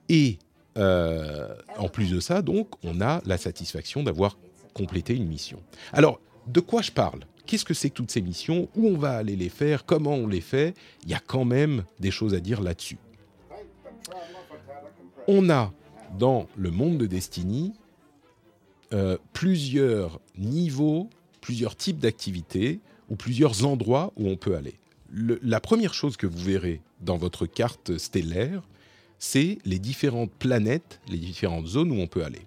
[0.08, 0.38] Et
[0.76, 4.38] euh, en plus de ça, donc, on a la satisfaction d'avoir
[4.72, 5.62] complété une mission.
[5.92, 7.20] Alors, de quoi je parle?
[7.46, 8.68] Qu'est-ce que c'est que toutes ces missions?
[8.74, 9.84] Où on va aller les faire?
[9.84, 10.74] Comment on les fait?
[11.04, 12.98] Il y a quand même des choses à dire là-dessus
[15.26, 15.72] on a
[16.18, 17.72] dans le monde de Destiny
[18.92, 21.08] euh, plusieurs niveaux,
[21.40, 24.74] plusieurs types d'activités ou plusieurs endroits où on peut aller.
[25.10, 28.62] la première chose que vous verrez dans votre carte stellaire,
[29.18, 32.46] c'est les différentes planètes, les différentes zones où on peut aller.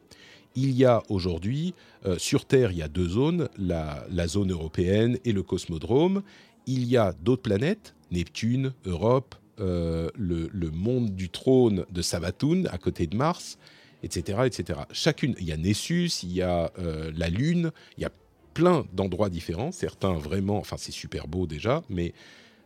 [0.55, 1.73] Il y a aujourd'hui,
[2.05, 6.23] euh, sur Terre, il y a deux zones, la, la zone européenne et le cosmodrome.
[6.65, 12.77] Il y a d'autres planètes, Neptune, Europe, euh, le, monde du trône de Savatun à
[12.77, 13.57] côté de Mars,
[14.03, 14.81] etc., etc.
[14.91, 18.11] Chacune, il y a Nessus, il y a euh, la Lune, il y a
[18.53, 19.71] plein d'endroits différents.
[19.71, 22.13] Certains vraiment, enfin c'est super beau déjà, mais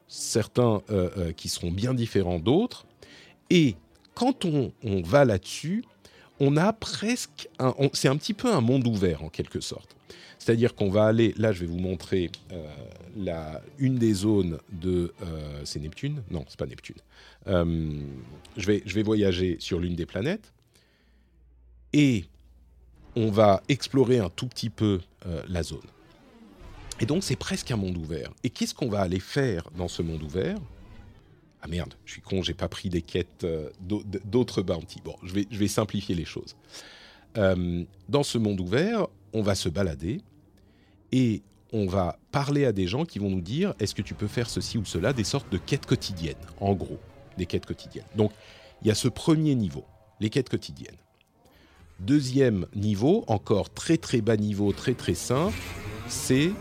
[0.08, 2.86] certains euh, qui seront bien différents d'autres.
[3.50, 3.76] Et
[4.14, 4.72] quand on,
[5.04, 5.86] va là-dessus,
[6.40, 7.50] on a presque,
[7.94, 9.96] c'est un petit peu un monde ouvert en quelque sorte.
[10.40, 12.66] C'est-à-dire qu'on va aller, là je vais vous montrer euh,
[13.16, 15.14] la, une des zones de...
[15.22, 16.24] Euh, c'est Neptune?
[16.32, 16.96] Non, c'est pas Neptune.
[17.48, 18.02] Euh,
[18.58, 20.52] je, vais, je vais voyager sur l'une des planètes
[21.94, 22.26] et
[23.16, 25.00] on va explorer un tout petit peu
[25.48, 25.80] la zone.
[27.00, 28.32] Et donc c'est presque un monde ouvert.
[28.44, 30.58] Et qu'est-ce qu'on va aller faire dans ce monde ouvert?
[31.62, 33.46] Ah merde, je suis con, j'ai pas pris des quêtes
[33.82, 35.02] d'autres bounty.
[35.04, 36.56] Bon, je vais, je vais simplifier les choses.
[37.36, 40.22] dans ce monde ouvert, on va se balader
[41.12, 41.42] et
[41.74, 44.50] on va parler à des gens qui vont nous dire est-ce que tu peux faire
[44.50, 47.00] ceci ou cela, des sortes de quêtes quotidiennes, en gros,
[47.38, 48.06] des quêtes quotidiennes.
[48.16, 48.32] Donc,
[48.82, 49.86] il y a ce premier niveau,
[50.20, 50.98] les quêtes quotidiennes.
[52.00, 55.58] Deuxième niveau, encore très très bas niveau, très très simple,
[56.08, 56.52] c'est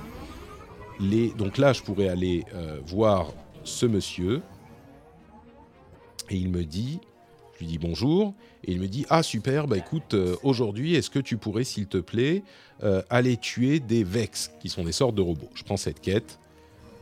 [1.00, 1.30] les.
[1.30, 3.32] Donc là, je pourrais aller euh, voir
[3.64, 4.42] ce monsieur
[6.28, 7.00] et il me dit
[7.60, 8.34] lui dis bonjour
[8.64, 11.86] et il me dit ah super bah écoute euh, aujourd'hui est-ce que tu pourrais s'il
[11.86, 12.42] te plaît
[12.82, 15.50] euh, aller tuer des Vex qui sont des sortes de robots.
[15.54, 16.38] Je prends cette quête.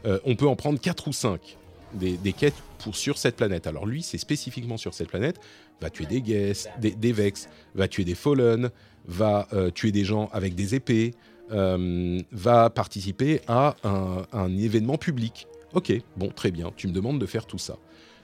[0.04, 1.56] Euh, on peut en prendre 4 ou 5
[1.94, 3.66] des, quêtes pour, sur cette planète.
[3.66, 5.40] Alors lui c'est spécifiquement sur cette planète.
[5.80, 8.70] Va tuer des, guests, des, Vex, va tuer des Fallen,
[9.06, 11.14] va tuer des gens avec des épées,
[11.50, 15.46] va participer à un, un événement public.
[15.72, 17.76] Ok, bon, très bien, tu me demandes de faire tout ça.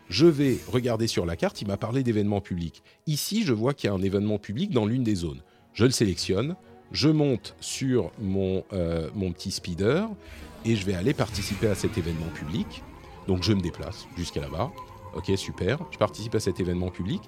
[0.09, 2.83] Je vais regarder sur la carte, il m'a parlé d'événements publics.
[3.07, 5.41] Ici, je vois qu'il y a un événement public dans l'une des zones.
[5.73, 6.57] Je le sélectionne,
[6.93, 10.09] je monte sur mon, euh, mon petit speeder
[10.65, 12.83] et je vais aller participer à cet événement public.
[13.27, 14.71] Donc je me déplace jusqu'à là-bas.
[15.17, 15.79] Ok, super.
[15.91, 17.23] Je participe à cet événement public.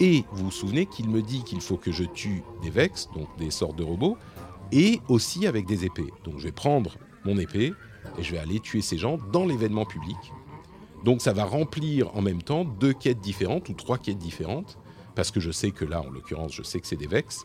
[0.00, 3.28] Et vous vous souvenez qu'il me dit qu'il faut que je tue des Vex, donc
[3.38, 4.16] des sortes de robots,
[4.70, 6.10] et aussi avec des épées.
[6.24, 7.72] Donc je vais prendre mon épée
[8.18, 10.16] et je vais aller tuer ces gens dans l'événement public.
[11.04, 14.78] Donc ça va remplir en même temps deux quêtes différentes ou trois quêtes différentes,
[15.14, 17.44] parce que je sais que là, en l'occurrence, je sais que c'est des Vex.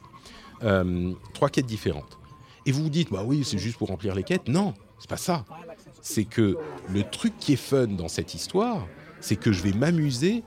[0.63, 2.17] Euh, trois quêtes différentes.
[2.65, 4.47] Et vous vous dites, bah oui, c'est juste pour remplir les quêtes.
[4.47, 5.45] Non, c'est pas ça.
[6.01, 6.57] C'est que
[6.89, 8.87] le truc qui est fun dans cette histoire,
[9.19, 10.43] c'est que je vais m'amuser,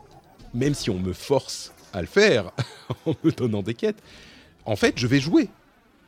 [0.54, 2.52] même si on me force à le faire
[3.06, 4.02] en me donnant des quêtes.
[4.64, 5.48] En fait, je vais jouer.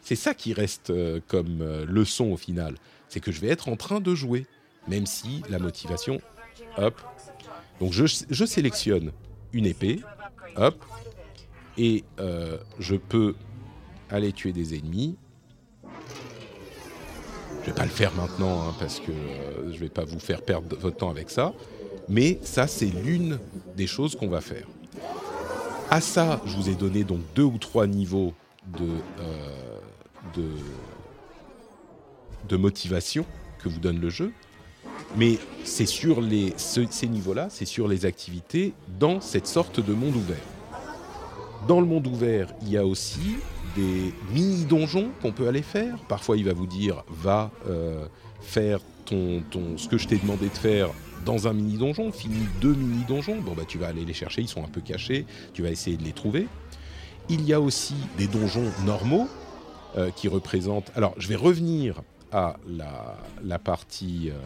[0.03, 2.77] C'est ça qui reste euh, comme euh, leçon au final.
[3.09, 4.47] C'est que je vais être en train de jouer,
[4.89, 6.21] même si la motivation,
[6.79, 7.01] hop.
[7.81, 8.07] Donc je,
[8.45, 9.13] sélectionne
[9.53, 10.01] une épée,
[10.57, 10.85] hop,
[11.77, 13.35] et euh, je peux
[14.11, 15.17] aller tuer des ennemis.
[17.63, 20.43] Je vais pas le faire maintenant hein, parce que euh, je vais pas vous faire
[20.43, 21.53] perdre votre temps avec ça.
[22.09, 23.39] Mais ça, c'est l'une
[23.77, 24.67] des choses qu'on va faire.
[25.91, 28.35] À ça, je vous ai donné donc deux ou trois niveaux
[28.67, 28.89] de,
[32.51, 33.25] euh, motivation
[33.63, 34.33] que vous donne le jeu.
[35.17, 36.23] Mais c'est sur
[36.57, 40.37] ces niveaux-là, c'est sur les activités dans cette sorte de monde ouvert.
[41.69, 43.37] Dans le monde ouvert, il y a aussi
[43.77, 45.99] des mini-donjons qu'on peut aller faire.
[46.09, 48.07] Parfois, il va vous dire va euh,
[48.41, 50.89] faire ton, ton, ce que je t'ai demandé de faire
[51.25, 53.41] dans un mini-donjon, finis deux mini-donjons.
[53.43, 55.97] Bon, bah, tu vas aller les chercher, ils sont un peu cachés, tu vas essayer
[55.97, 56.49] de les trouver.
[57.29, 59.29] Il y a aussi des donjons normaux
[59.97, 60.91] euh, qui représentent.
[60.97, 62.03] Alors, je vais revenir
[62.33, 64.31] à la, la partie.
[64.31, 64.39] euh,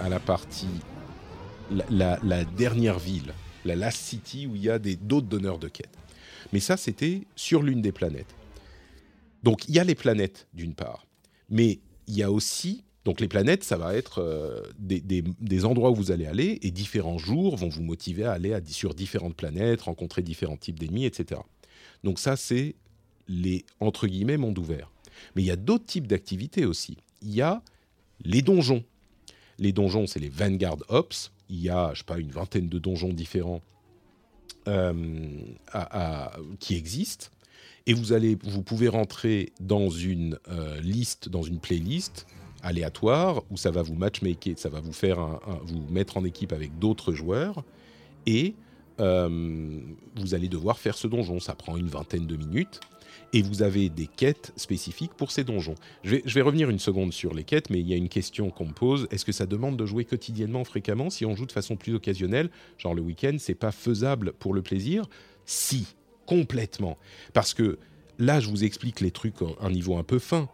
[0.00, 0.66] à la partie.
[1.90, 3.32] La, dernière ville,
[3.64, 5.96] la Last City, où il y a d'autres donneurs de quêtes.
[6.52, 8.34] Mais ça, c'était sur l'une des planètes.
[9.42, 11.06] Donc, il y a les planètes, d'une part.
[11.50, 12.84] Mais il y a aussi.
[13.04, 16.58] Donc, les planètes, ça va être euh, des, des- des endroits où vous allez aller,
[16.62, 20.78] et différents jours vont vous motiver à aller à, sur différentes planètes, rencontrer différents types
[20.78, 21.40] d'ennemis, etc.
[22.04, 22.74] Donc, ça, c'est
[23.26, 24.90] les, entre guillemets, mondes ouverts.
[25.34, 26.98] Mais il y a d'autres types d'activités aussi.
[27.22, 27.62] Il y a
[28.22, 28.84] les donjons.
[29.58, 31.32] Les donjons, c'est les Vanguard Ops.
[31.48, 33.60] Il y a, je sais pas, une vingtaine de donjons différents
[34.68, 35.02] euh,
[36.58, 37.26] qui existent.
[37.86, 42.26] Et vous, allez, vous pouvez rentrer dans une euh, liste, dans une playlist
[42.62, 46.78] aléatoire où ça va vous matchmaker, ça va vous faire vous mettre en équipe avec
[46.78, 47.62] d'autres joueurs
[48.24, 48.54] et
[49.00, 49.80] euh,
[50.16, 51.40] vous allez devoir faire ce donjon.
[51.40, 52.80] Ça prend une vingtaine de minutes
[53.34, 55.74] et vous avez des quêtes spécifiques pour ces donjons.
[56.04, 58.66] Je vais, revenir une seconde sur les quêtes, mais il y a une question qu'on
[58.66, 59.08] me pose.
[59.10, 62.48] Est-ce que ça demande de jouer quotidiennement, fréquemment Si on joue de façon plus occasionnelle,
[62.78, 65.08] genre le week-end, c'est pas faisable pour le plaisir?
[65.46, 66.96] Si, complètement.
[67.32, 67.80] Parce que
[68.20, 70.48] là, je vous explique les trucs à un niveau un peu fin,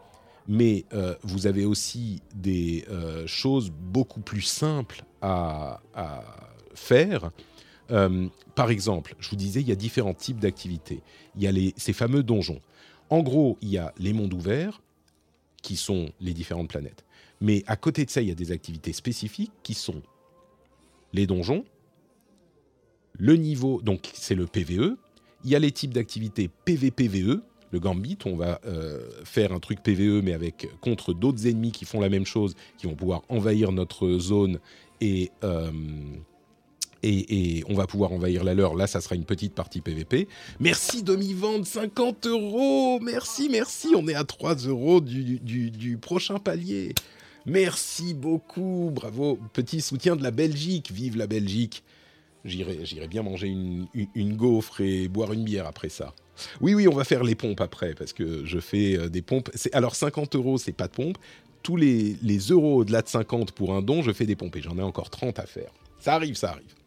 [0.48, 6.24] mais euh, vous avez aussi des euh, choses beaucoup plus simples à, à
[6.74, 7.30] faire.
[7.90, 11.02] Euh, par exemple, je vous disais, il y a différents types d'activités.
[11.36, 12.60] Il y a les, ces fameux donjons.
[13.10, 14.80] En gros, il y a les mondes ouverts,
[15.62, 17.04] qui sont les différentes planètes.
[17.40, 20.02] Mais à côté de ça, il y a des activités spécifiques qui sont
[21.12, 21.64] les donjons,
[23.18, 24.96] le niveau, donc c'est le PVE.
[25.44, 27.42] Il y a les types d'activités PVPVE,
[27.72, 31.84] le Gambit, on va euh, faire un truc PVE, mais avec contre d'autres ennemis qui
[31.84, 34.58] font la même chose, qui vont pouvoir envahir notre zone
[35.00, 35.70] et, euh,
[37.02, 38.74] et, on va pouvoir envahir la leur.
[38.74, 40.28] Là, ça sera une petite partie PVP.
[40.58, 43.00] Merci demi-vente, 50 euros.
[43.00, 43.88] Merci, merci.
[43.96, 46.94] On est à 3 euros du, prochain palier.
[47.46, 48.90] Merci beaucoup.
[48.94, 49.38] Bravo.
[49.52, 50.90] Petit soutien de la Belgique.
[50.92, 51.82] Vive la Belgique.
[52.44, 56.14] J'irai bien manger une, gaufre et boire une bière après ça.
[56.62, 59.50] Oui, oui, on va faire les pompes après parce que je fais euh, des pompes.
[59.72, 61.18] Alors 50 euros, c'est pas de pompe.
[61.62, 64.62] Tous les, les euros au-delà de 50 pour un don, je fais des pompes et
[64.62, 65.70] j'en ai encore 30 à faire.
[65.98, 66.79] Ça arrive, ça arrive.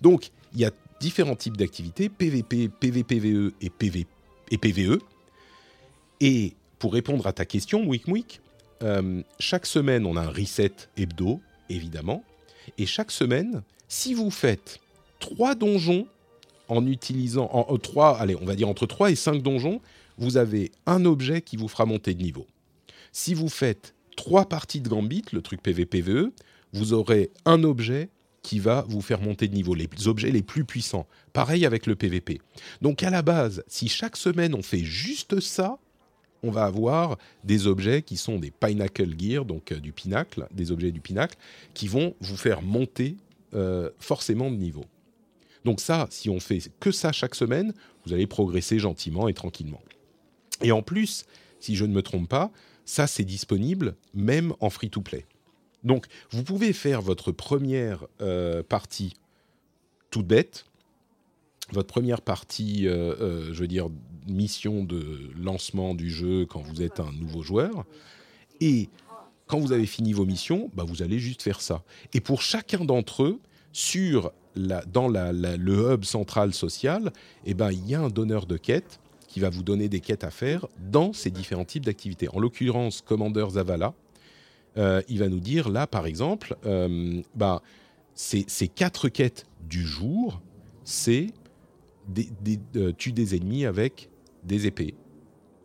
[0.00, 4.06] Donc, il y a différents types d'activités, PVP, PVPVE et, PV,
[4.50, 4.98] et PVE.
[6.20, 8.40] Et pour répondre à ta question, Mouik Mouik,
[8.82, 12.24] euh, chaque semaine, on a un reset hebdo, évidemment.
[12.76, 14.78] Et chaque semaine, si vous faites
[15.20, 16.06] trois donjons
[16.68, 19.80] en utilisant, en, euh, trois, allez, on va dire entre 3 et 5 donjons,
[20.18, 22.46] vous avez un objet qui vous fera monter de niveau.
[23.12, 26.32] Si vous faites trois parties de Gambit, le truc PVPVE,
[26.72, 28.10] vous aurez un objet
[28.42, 31.06] qui va vous faire monter de niveau, les objets les plus puissants.
[31.32, 32.40] Pareil avec le PVP.
[32.82, 35.78] Donc à la base, si chaque semaine on fait juste ça,
[36.42, 40.70] on va avoir des objets qui sont des Pinnacle Gear, donc euh, du pinacle, des
[40.70, 41.36] objets du pinacle,
[41.74, 43.16] qui vont vous faire monter
[43.54, 44.84] euh, forcément de niveau.
[45.64, 47.72] Donc ça, si on fait que ça chaque semaine,
[48.06, 49.82] vous allez progresser gentiment et tranquillement.
[50.62, 51.24] Et en plus,
[51.60, 52.50] si je ne me trompe pas,
[52.84, 55.26] ça c'est disponible même en free-to-play.
[55.84, 59.14] Donc vous pouvez faire votre première euh, partie
[60.10, 60.64] toute bête,
[61.70, 63.88] votre première partie, euh, euh, je veux dire,
[64.26, 67.84] mission de lancement du jeu quand vous êtes un nouveau joueur,
[68.60, 68.88] et
[69.46, 71.82] quand vous avez fini vos missions, bah, vous allez juste faire ça.
[72.14, 73.40] Et pour chacun d'entre eux,
[74.56, 77.12] dans le hub central social,
[77.44, 80.24] eh ben, il y a un donneur de quêtes qui va vous donner des quêtes
[80.24, 82.28] à faire dans ces différents types d'activités.
[82.30, 83.94] En l'occurrence, Commander Zavala,
[84.78, 87.62] euh, il va nous dire là, par exemple, euh, bah,
[88.14, 90.40] ces, quatre quêtes du jour,
[90.84, 91.28] c'est
[92.08, 94.08] des, des, euh, des ennemis avec
[94.44, 94.94] des épées,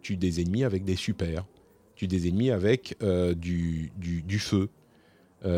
[0.01, 1.45] tue des ennemis avec des supers,
[1.95, 2.97] tue des ennemis avec
[3.37, 3.91] du,
[4.39, 4.69] feu,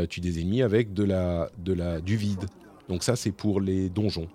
[0.10, 1.50] tue des ennemis avec de la,
[2.02, 2.46] du vide.
[2.90, 4.28] Donc ça, c'est pour les donjons.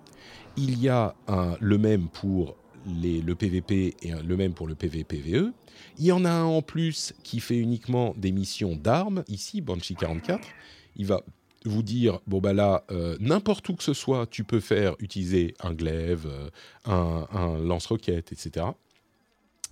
[0.57, 1.15] Il y a
[1.59, 2.57] le même pour
[2.87, 5.53] les, le PVP et le même pour le PVPVE.
[5.97, 9.23] Il y en a un en plus qui fait uniquement des missions d'armes.
[9.27, 10.47] Ici, Banshee 44,
[10.95, 11.21] il va
[11.65, 15.53] vous dire bon bah là euh, n'importe où que ce soit tu peux faire utiliser
[15.59, 16.49] un glaive euh,
[16.85, 18.65] un, lance-roquette etc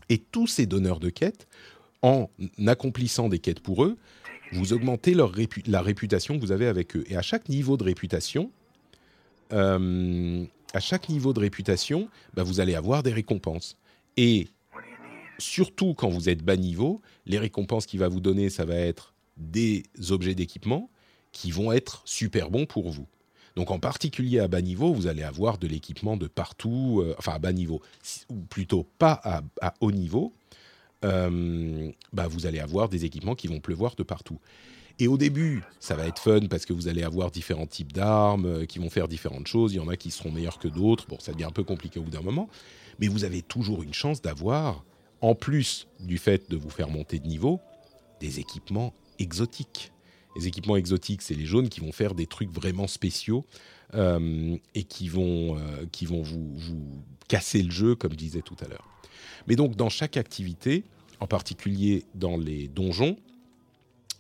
[0.07, 1.47] et tous ces donneurs de quêtes
[2.03, 2.30] en
[2.68, 3.97] accomplissant des quêtes pour eux
[4.51, 5.34] vous augmentez leur
[5.68, 7.03] la réputation que vous avez avec eux.
[7.07, 8.51] Et à chaque niveau de réputation
[9.51, 13.78] euh, à chaque niveau de réputation bah, vous allez avoir des récompenses.
[14.18, 14.47] Et
[15.39, 19.13] surtout quand vous êtes bas niveau les récompenses qu'il va vous donner ça va être
[19.37, 20.89] des objets d'équipement
[21.31, 23.07] qui vont être super bons pour vous.
[23.55, 27.33] Donc en particulier à bas niveau, vous allez avoir de l'équipement de partout, euh, enfin
[27.33, 27.81] à bas niveau,
[28.29, 30.33] ou plutôt pas à, à haut niveau,
[31.05, 34.39] euh, bah vous allez avoir des équipements qui vont pleuvoir de partout.
[35.01, 38.45] Et au début, ça va être fun parce que vous allez avoir différents types d'armes
[38.45, 39.73] euh, qui vont faire différentes choses.
[39.73, 41.05] Il y en a qui seront meilleurs que d'autres.
[41.07, 42.49] Bon, ça devient un peu compliqué au bout d'un moment.
[42.99, 44.83] Mais vous avez toujours une chance d'avoir,
[45.22, 47.59] en plus du fait de vous faire monter de niveau,
[48.20, 49.91] des équipements exotiques.
[50.36, 53.45] Les équipements exotiques, c'est les jaunes qui vont faire des trucs vraiment spéciaux
[53.95, 58.88] euh, et qui vont, euh, vous casser le jeu, comme je disais tout à l'heure.
[59.47, 60.84] Mais donc, dans chaque activité,
[61.20, 63.17] en particulier dans les donjons,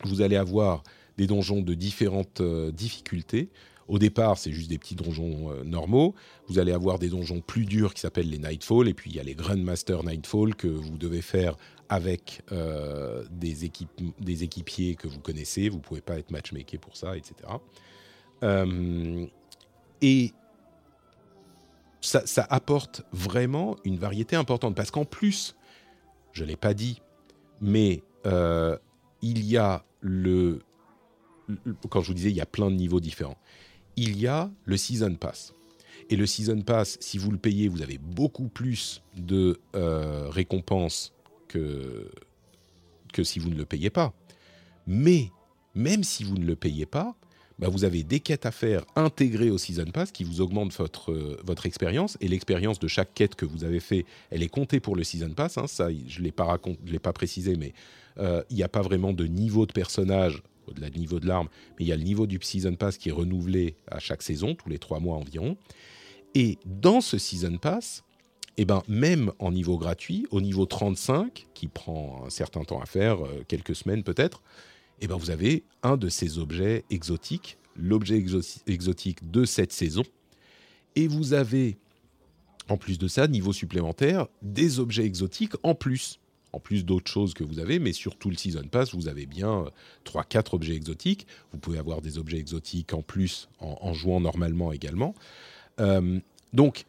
[0.03, 0.83] vous allez avoir
[1.17, 3.49] des donjons de différentes euh, difficultés.
[3.89, 6.13] Au départ, c'est juste des petits donjons euh, normaux.
[6.47, 8.87] Vous allez avoir des donjons plus durs qui s'appellent les Nightfall.
[8.87, 11.57] Et puis, il y a les Grandmaster Nightfall que vous devez faire
[11.89, 15.69] avec euh, des, équipes, des équipiers que vous connaissez.
[15.69, 17.33] Vous ne pouvez pas être matchmaké pour ça, etc.
[18.43, 19.25] Euh,
[20.01, 20.31] et
[21.99, 24.75] ça, ça apporte vraiment une variété importante.
[24.75, 25.55] Parce qu'en plus,
[26.31, 27.01] je ne l'ai pas dit,
[27.59, 28.77] mais euh,
[29.23, 30.59] il y a le,
[31.47, 33.37] le- Quand je vous disais, il y a plein de niveaux différents.
[34.01, 35.53] Il y a le Season Pass.
[36.09, 41.11] Et le Season Pass, si vous le payez, vous avez beaucoup plus de euh, récompenses
[41.49, 42.09] que,
[43.11, 44.13] que si vous ne le payez pas.
[44.87, 45.31] Mais
[45.75, 47.13] même si vous ne le payez pas,
[47.59, 51.37] bah, vous avez des quêtes à faire intégrées au Season Pass qui vous augmentent votre,
[51.43, 52.17] votre expérience.
[52.21, 55.31] Et l'expérience de chaque quête que vous avez fait, elle est comptée pour le Season
[55.31, 55.57] Pass.
[55.57, 55.67] hein.
[55.67, 57.73] ça, je ne l'ai pas précisé, mais
[58.17, 60.41] euh, il n'y a pas vraiment de niveau de personnage
[60.73, 61.47] du niveau de l'arme,
[61.77, 64.55] mais il y a le niveau du Season Pass qui est renouvelé à chaque saison,
[64.55, 65.57] tous les trois mois environ.
[66.35, 68.03] Et dans ce Season Pass,
[68.57, 72.85] eh ben, même en niveau gratuit, au niveau 35, qui prend un certain temps à
[72.85, 74.41] faire, euh, quelques semaines peut-être,
[75.01, 80.03] eh ben, vous avez un de ces objets exotiques, l'objet exo- exotique de cette saison.
[80.95, 81.77] Et vous avez,
[82.67, 86.18] en plus de ça, niveau supplémentaire, des objets exotiques en plus.
[86.51, 89.25] En plus d'autres choses que vous avez, mais sur tout le Season Pass, vous avez
[89.25, 89.65] bien
[90.05, 91.27] 3-4 objets exotiques.
[91.51, 95.13] Vous pouvez avoir des objets exotiques en plus en, en jouant normalement également.
[95.79, 96.19] Euh,
[96.53, 96.85] donc,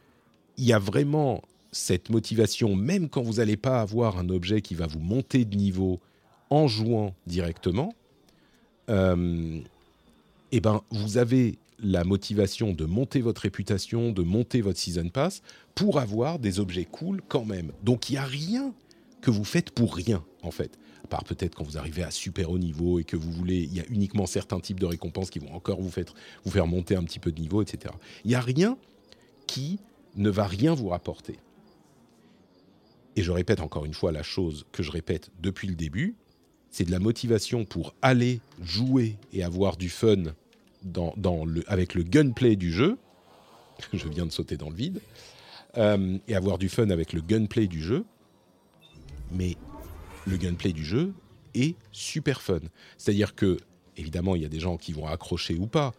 [0.57, 1.43] il y a vraiment
[1.73, 5.57] cette motivation, même quand vous n'allez pas avoir un objet qui va vous monter de
[5.57, 6.01] niveau
[6.51, 7.95] en jouant directement,
[8.89, 9.61] euh,
[10.53, 15.43] eh ben, vous avez la motivation de monter votre réputation, de monter votre season pass
[15.75, 17.73] pour avoir des objets cool quand même.
[17.83, 18.75] Donc il n'y a rien
[19.21, 20.79] que vous faites pour rien en fait.
[21.05, 23.75] À part peut-être quand vous arrivez à super haut niveau et que vous voulez, il
[23.75, 26.07] y a uniquement certains types de récompenses qui vont encore vous faire,
[26.45, 27.95] vous faire monter un petit peu de niveau, etc.
[28.25, 28.77] Il n'y a rien
[29.47, 29.81] qui
[30.17, 31.39] ne va rien vous rapporter.
[33.17, 36.15] Et je répète encore une fois la chose que je répète depuis le début,
[36.71, 40.35] c'est de la motivation pour aller jouer et avoir du fun
[40.83, 41.15] dans,
[41.67, 42.97] avec le gunplay du jeu.
[43.93, 45.01] Je viens de sauter dans le vide.
[45.77, 48.05] Euh, et avoir du fun avec le gunplay du jeu.
[49.33, 49.57] Mais
[50.27, 51.13] le gunplay du jeu
[51.55, 52.61] est super fun.
[52.99, 53.59] C'est-à-dire que,
[53.97, 55.93] évidemment, il y a des gens qui vont accrocher ou pas.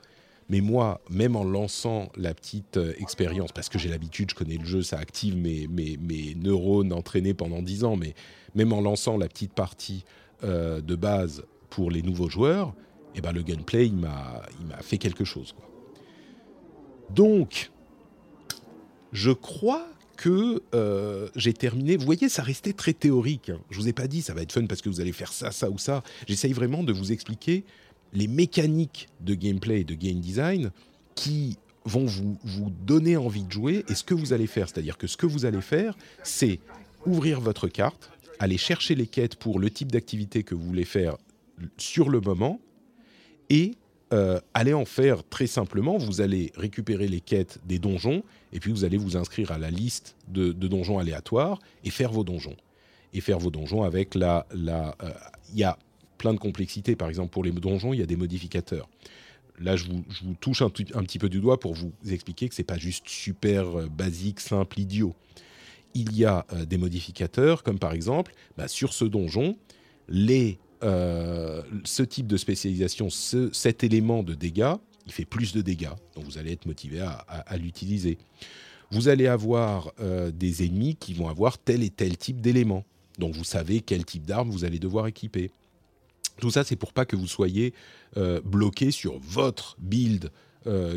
[0.49, 4.57] Mais moi, même en lançant la petite euh, expérience, parce que j'ai l'habitude, je connais
[4.57, 8.15] le jeu, ça active mes, mes, mes neurones entraînés pendant 10 ans, mais
[8.53, 10.03] même en lançant la petite partie
[10.43, 12.73] euh, de base pour les nouveaux joueurs,
[13.15, 14.41] eh ben, le gunplay, il m'a
[14.81, 15.55] fait quelque chose.
[17.09, 17.71] Donc,
[19.11, 19.87] je crois
[20.21, 21.97] que euh, j'ai terminé.
[21.97, 23.49] Vous voyez, ça restait très théorique.
[23.49, 23.59] hein.
[23.71, 25.51] Je vous ai pas dit ça va être fun parce que vous allez faire ça,
[25.51, 26.03] ça ou ça.
[26.27, 27.63] J'essaye vraiment de vous expliquer
[28.13, 30.69] les mécaniques de gameplay et de game design
[31.15, 34.69] qui vont vous, vous donner envie de jouer et ce que vous allez faire.
[34.69, 36.59] C'est-à-dire que ce que vous allez faire, c'est
[37.07, 41.17] ouvrir votre carte, aller chercher les quêtes pour le type d'activité que vous voulez faire
[41.77, 42.59] sur le moment
[43.49, 43.73] et
[44.13, 45.97] euh, allez en faire très simplement.
[45.97, 48.23] Vous allez récupérer les quêtes des donjons
[48.53, 52.23] et puis vous allez vous inscrire à la liste de, donjons aléatoires et faire vos
[52.23, 52.55] donjons.
[53.13, 54.45] Et faire vos donjons avec la...
[54.53, 55.09] la, euh,
[55.53, 55.77] Il y a
[56.17, 56.95] plein de complexité.
[56.95, 58.87] Par exemple, pour les donjons, il y a des modificateurs.
[59.59, 62.63] Là, je vous, vous touche un petit peu du doigt pour vous expliquer que c'est
[62.63, 65.15] pas juste super euh, basique, simple, idiot.
[65.93, 69.57] Il y a euh, des modificateurs, comme par exemple, bah, sur ce donjon,
[70.07, 74.73] les, euh, ce type de spécialisation, ce- cet élément de dégâts,
[75.05, 75.89] il fait plus de dégâts.
[76.15, 78.17] Donc vous allez être motivé à, l'utiliser.
[78.91, 82.83] Vous allez avoir euh, des ennemis qui vont avoir tel et tel type d'élément.
[83.17, 85.51] Donc vous savez quel type d'arme vous allez devoir équiper.
[86.39, 87.73] Tout ça, c'est pour pas que vous soyez
[88.17, 90.31] euh, bloqué sur votre build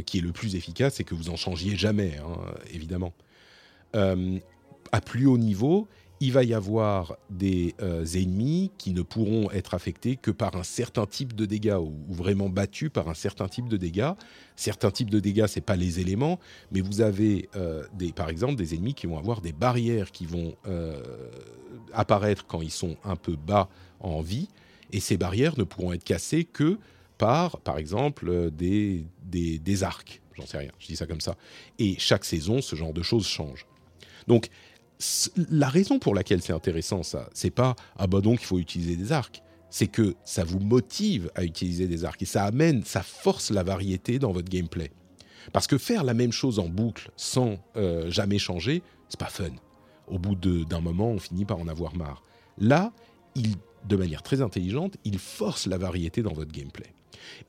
[0.05, 2.37] qui est le plus efficace et que vous en changiez jamais, hein,
[2.71, 3.15] évidemment.
[3.95, 5.89] À plus haut niveau,
[6.25, 10.63] il va y avoir des euh, ennemis qui ne pourront être affectés que par un
[10.63, 14.13] certain type de dégâts ou, vraiment battus par un certain type de dégâts.
[14.57, 16.41] Certains types de dégâts, c'est pas les éléments,
[16.73, 20.25] mais vous avez euh, des, par exemple des ennemis qui vont avoir des barrières qui
[20.25, 21.03] vont euh,
[21.93, 23.69] apparaître quand ils sont un peu bas
[24.01, 24.49] en vie,
[24.93, 26.79] et ces barrières ne pourront être cassées que
[27.19, 30.23] par, par exemple, des, des, des arcs.
[30.37, 31.37] J'en sais rien, je dis ça comme ça.
[31.79, 33.67] Et chaque saison, ce genre de choses change.
[34.27, 34.49] Donc,
[35.51, 38.97] la raison pour laquelle c'est intéressant, ça, c'est pas ah bah donc il faut utiliser
[38.97, 39.43] des arcs.
[39.71, 43.65] C'est que ça vous motive à utiliser des arcs et ça amène, ça force la
[43.65, 44.93] variété dans votre gameplay.
[45.53, 49.51] Parce que faire la même chose en boucle sans euh, jamais changer, c'est pas fun.
[50.07, 52.23] Au bout d'un moment, on finit par en avoir marre.
[52.59, 52.93] Là,
[53.35, 53.57] il,
[53.89, 56.93] de manière très intelligente, il force la variété dans votre gameplay.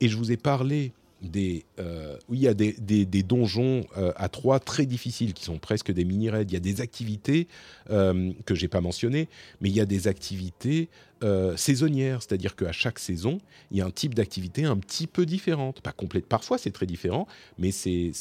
[0.02, 0.94] Et je vous ai parlé
[1.30, 5.92] des, euh, il y a des, donjons euh, à trois très difficiles qui sont presque
[5.92, 6.46] des mini-raids.
[6.48, 7.48] Il y a des activités
[7.90, 9.28] euh, que j'ai pas mentionnées,
[9.62, 10.90] mais il y a des activités
[11.24, 13.40] euh, saisonnières, c'est-à-dire qu'à chaque saison,
[13.72, 15.82] il y a un type d'activité un petit peu différente.
[15.82, 16.26] Pas complète.
[16.26, 17.28] Parfois, c'est très différent,
[17.58, 18.12] mais c'est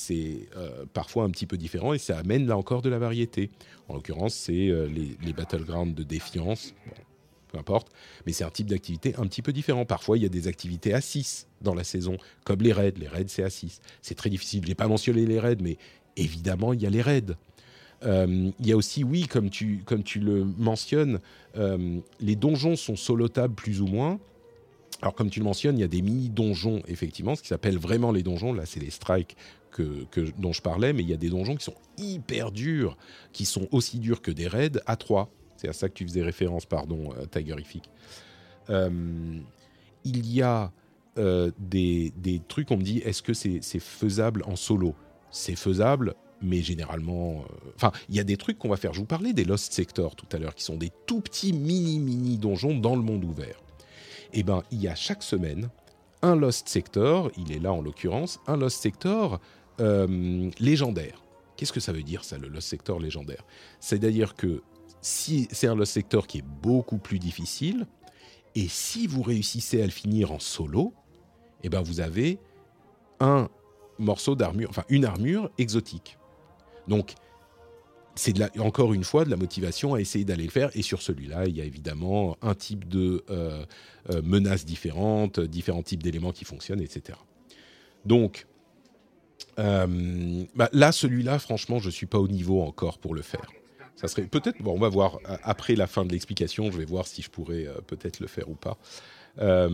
[0.92, 3.50] parfois un petit peu différent et ça amène là encore de la variété.
[3.88, 6.74] En l'occurrence, c'est les, battlegrounds de défiance.
[7.52, 7.92] Peu importe,
[8.26, 9.84] mais c'est un type d'activité un petit peu différent.
[9.84, 12.94] Parfois, il y a des activités à 6 dans la saison, comme les raids.
[12.96, 13.80] Les raids, c'est à 6.
[14.02, 14.62] C'est très difficile.
[14.62, 15.76] Je n'ai pas mentionné les raids, mais
[16.16, 17.34] évidemment, il y a les raids.
[18.04, 21.20] Euh, il y a aussi, oui, comme tu, comme tu le mentionnes,
[21.56, 24.18] euh, les donjons sont solotables plus ou moins.
[25.02, 28.12] Alors, comme tu le mentionnes, il y a des mini-donjons, effectivement, ce qui s'appelle vraiment
[28.12, 28.52] les donjons.
[28.52, 29.36] Là, c'est les strikes
[29.70, 32.96] que, dont je parlais, mais il y a des donjons qui sont hyper durs,
[33.32, 35.30] qui sont aussi durs que des raids à 3.
[35.56, 37.90] C'est à ça que tu faisais référence, pardon, euh, Tigerific.
[38.70, 39.38] Euh,
[40.04, 40.72] il y a
[41.18, 44.94] euh, des, des trucs, on me dit, est-ce que c'est faisable en solo?
[45.30, 47.40] C'est faisable, mais généralement...
[47.40, 48.92] euh, Enfin, il y a des trucs qu'on va faire.
[48.92, 52.38] Je vous parlais des Lost Sector tout à l'heure, qui sont des tout petits mini-mini
[52.38, 53.60] donjons dans le monde ouvert.
[54.32, 55.68] Eh ben, il y a chaque semaine
[56.22, 59.40] un Lost Sector, il est là en l'occurrence, un Lost Sector
[59.80, 61.22] euh, légendaire.
[61.56, 63.44] Qu'est-ce que ça veut dire ça, le Lost Sector légendaire?
[63.78, 64.62] C'est-à-dire que
[65.02, 67.86] si c'est un Lost Sector qui est beaucoup plus difficile,
[68.54, 70.94] et si vous réussissez à le finir en solo,
[71.64, 72.38] eh ben vous avez
[73.20, 73.48] un
[73.98, 76.18] morceau d'armure, enfin une armure exotique.
[76.88, 77.14] Donc
[78.16, 80.70] c'est encore une fois de la motivation à essayer d'aller le faire.
[80.74, 83.64] Et sur celui-là, il y a évidemment un type de euh,
[84.10, 87.18] euh, menaces différentes, différents types d'éléments qui fonctionnent, etc.
[88.04, 88.46] Donc
[89.58, 93.46] euh, bah, là, celui-là, franchement, je suis pas au niveau encore pour le faire.
[93.96, 94.60] Ça serait peut-être.
[94.60, 96.70] Bon, on va voir après la fin de l'explication.
[96.70, 98.76] Je vais voir si je pourrais euh, peut-être le faire ou pas.
[99.40, 99.68] Euh,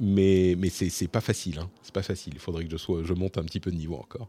[0.00, 1.58] mais mais c'est pas facile.
[1.58, 1.70] Hein.
[1.82, 2.32] C'est pas facile.
[2.34, 4.28] Il faudrait que je sois, je monte un petit peu de niveau encore.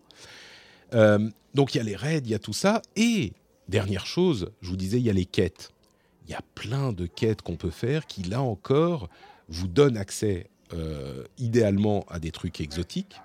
[0.93, 2.81] Euh, donc il y a les raids, il y a tout ça.
[2.95, 3.34] Et
[3.68, 5.72] dernière chose, je vous disais, il y a les quêtes.
[6.27, 9.10] Il y a plein de quêtes qu'on peut faire qui, là encore,
[9.49, 13.19] vous donnent accès euh, idéalement à des trucs exotiques.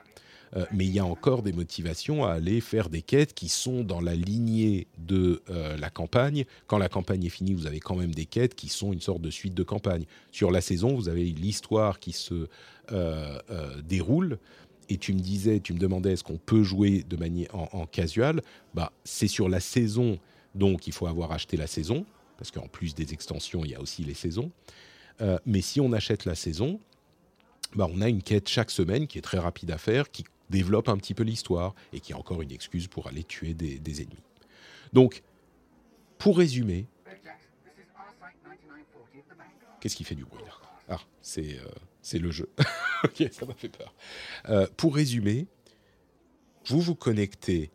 [0.54, 3.82] Euh, mais il y a encore des motivations à aller faire des quêtes qui sont
[3.82, 6.44] dans la lignée de euh, la campagne.
[6.66, 9.20] Quand la campagne est finie, vous avez quand même des quêtes qui sont une sorte
[9.20, 10.04] de suite de campagne.
[10.30, 12.48] Sur la saison, vous avez l'histoire qui se
[12.92, 13.40] euh,
[13.82, 14.38] déroule.
[14.88, 17.86] Et tu me disais, tu me demandais, est-ce qu'on peut jouer de manière en, en
[17.86, 18.40] casual?
[18.72, 20.18] Bah, c'est sur la saison,
[20.54, 22.06] donc il faut avoir acheté la saison,
[22.38, 24.50] parce qu'en plus des extensions, il y a aussi les saisons.
[25.44, 26.78] Mais si on achète la saison,
[27.74, 30.88] bah, on a une quête chaque semaine qui est très rapide à faire, qui développe
[30.88, 34.22] un petit peu l'histoire et qui est encore une excuse pour aller tuer des, ennemis.
[34.92, 35.22] Donc,
[36.18, 36.86] pour résumer,
[39.80, 40.52] qu'est-ce qui fait du bruit là
[40.88, 42.48] Ah, c'est euh, le jeu.
[43.04, 43.94] ok, ça m'a fait peur.
[44.48, 45.46] Euh, pour résumer,
[46.66, 47.70] vous vous connectez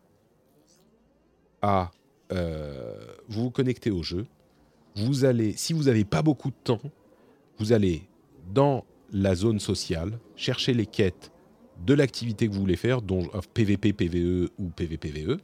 [1.61, 1.91] à
[2.31, 4.25] euh, vous vous connectez au jeu.
[4.95, 6.81] Vous allez, si vous n'avez pas beaucoup de temps,
[7.57, 8.07] vous allez
[8.53, 11.31] dans la zone sociale chercher les quêtes
[11.85, 15.37] de l'activité que vous voulez faire, dont PVP, PVE ou PVPVE,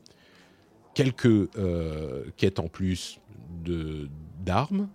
[0.93, 1.26] quelques
[1.57, 3.19] euh, quêtes en plus
[4.45, 4.89] d'armes,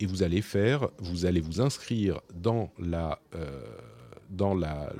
[0.00, 3.62] et vous allez faire, vous allez vous inscrire dans la euh,
[4.30, 4.92] dans la,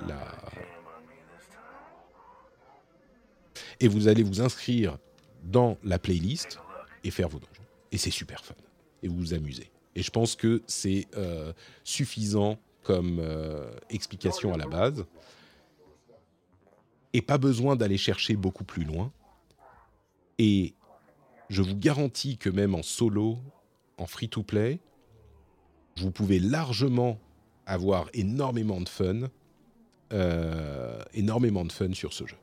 [3.81, 4.98] et vous allez vous inscrire
[5.44, 6.59] dans la playlist
[7.05, 7.62] et faire vos donjons.
[7.93, 8.55] Et c'est super fun.
[9.02, 9.70] Et vous vous amusez.
[9.94, 11.52] Et je pense que c'est euh,
[11.85, 15.05] suffisant comme euh, explication à la base.
[17.13, 19.13] Et pas besoin d'aller chercher beaucoup plus loin.
[20.39, 20.75] Et
[21.49, 23.39] je vous garantis que même en solo,
[23.97, 24.81] en free-to-play,
[25.97, 27.19] vous pouvez largement
[27.67, 29.29] avoir énormément de fun,
[30.13, 32.37] euh, énormément de fun sur ce jeu.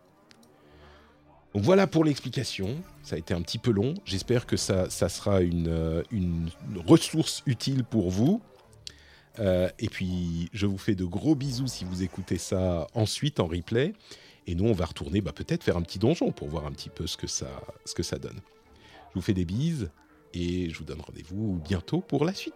[1.54, 2.76] Donc voilà pour l'explication.
[3.02, 3.94] Ça a été un petit peu long.
[4.04, 6.50] J'espère que ça, ça sera une, euh, une,
[6.86, 8.42] ressource utile pour vous.
[9.40, 13.48] Euh, et puis, je vous fais de gros bisous si vous écoutez ça ensuite en
[13.48, 13.94] replay.
[14.48, 16.90] Et nous, on va retourner bah, peut-être faire un petit donjon pour voir un petit
[16.90, 18.40] peu ce que ça, donne.
[19.10, 19.90] Je vous fais des bises
[20.34, 22.54] et je vous donne rendez-vous bientôt pour la suite.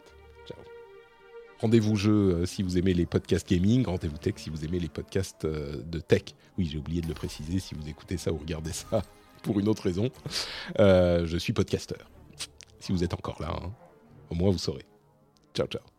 [1.60, 4.88] Rendez-vous jeu euh, si vous aimez les podcasts gaming, rendez-vous tech si vous aimez les
[4.88, 6.24] podcasts euh, de tech.
[6.58, 9.02] Oui, j'ai oublié de le préciser si vous écoutez ça ou regardez ça
[9.44, 10.10] pour une autre raison.
[10.80, 12.10] Euh, je suis podcasteur.
[12.80, 13.74] Si vous êtes encore là, hein,
[14.30, 14.86] au moins vous saurez.
[15.54, 15.99] Ciao, ciao.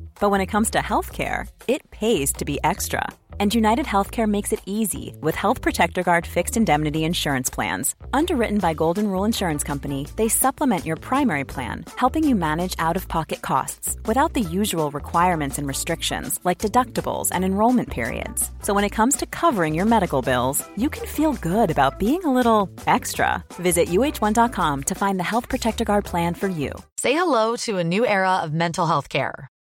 [0.21, 3.03] but when it comes to healthcare, it pays to be extra.
[3.39, 7.95] And United Healthcare makes it easy with Health Protector Guard fixed indemnity insurance plans.
[8.13, 12.95] Underwritten by Golden Rule Insurance Company, they supplement your primary plan, helping you manage out
[12.95, 18.51] of pocket costs without the usual requirements and restrictions like deductibles and enrollment periods.
[18.61, 22.23] So when it comes to covering your medical bills, you can feel good about being
[22.25, 23.43] a little extra.
[23.55, 26.73] Visit uh1.com to find the Health Protector Guard plan for you.
[26.97, 29.50] Say hello to a new era of mental health care.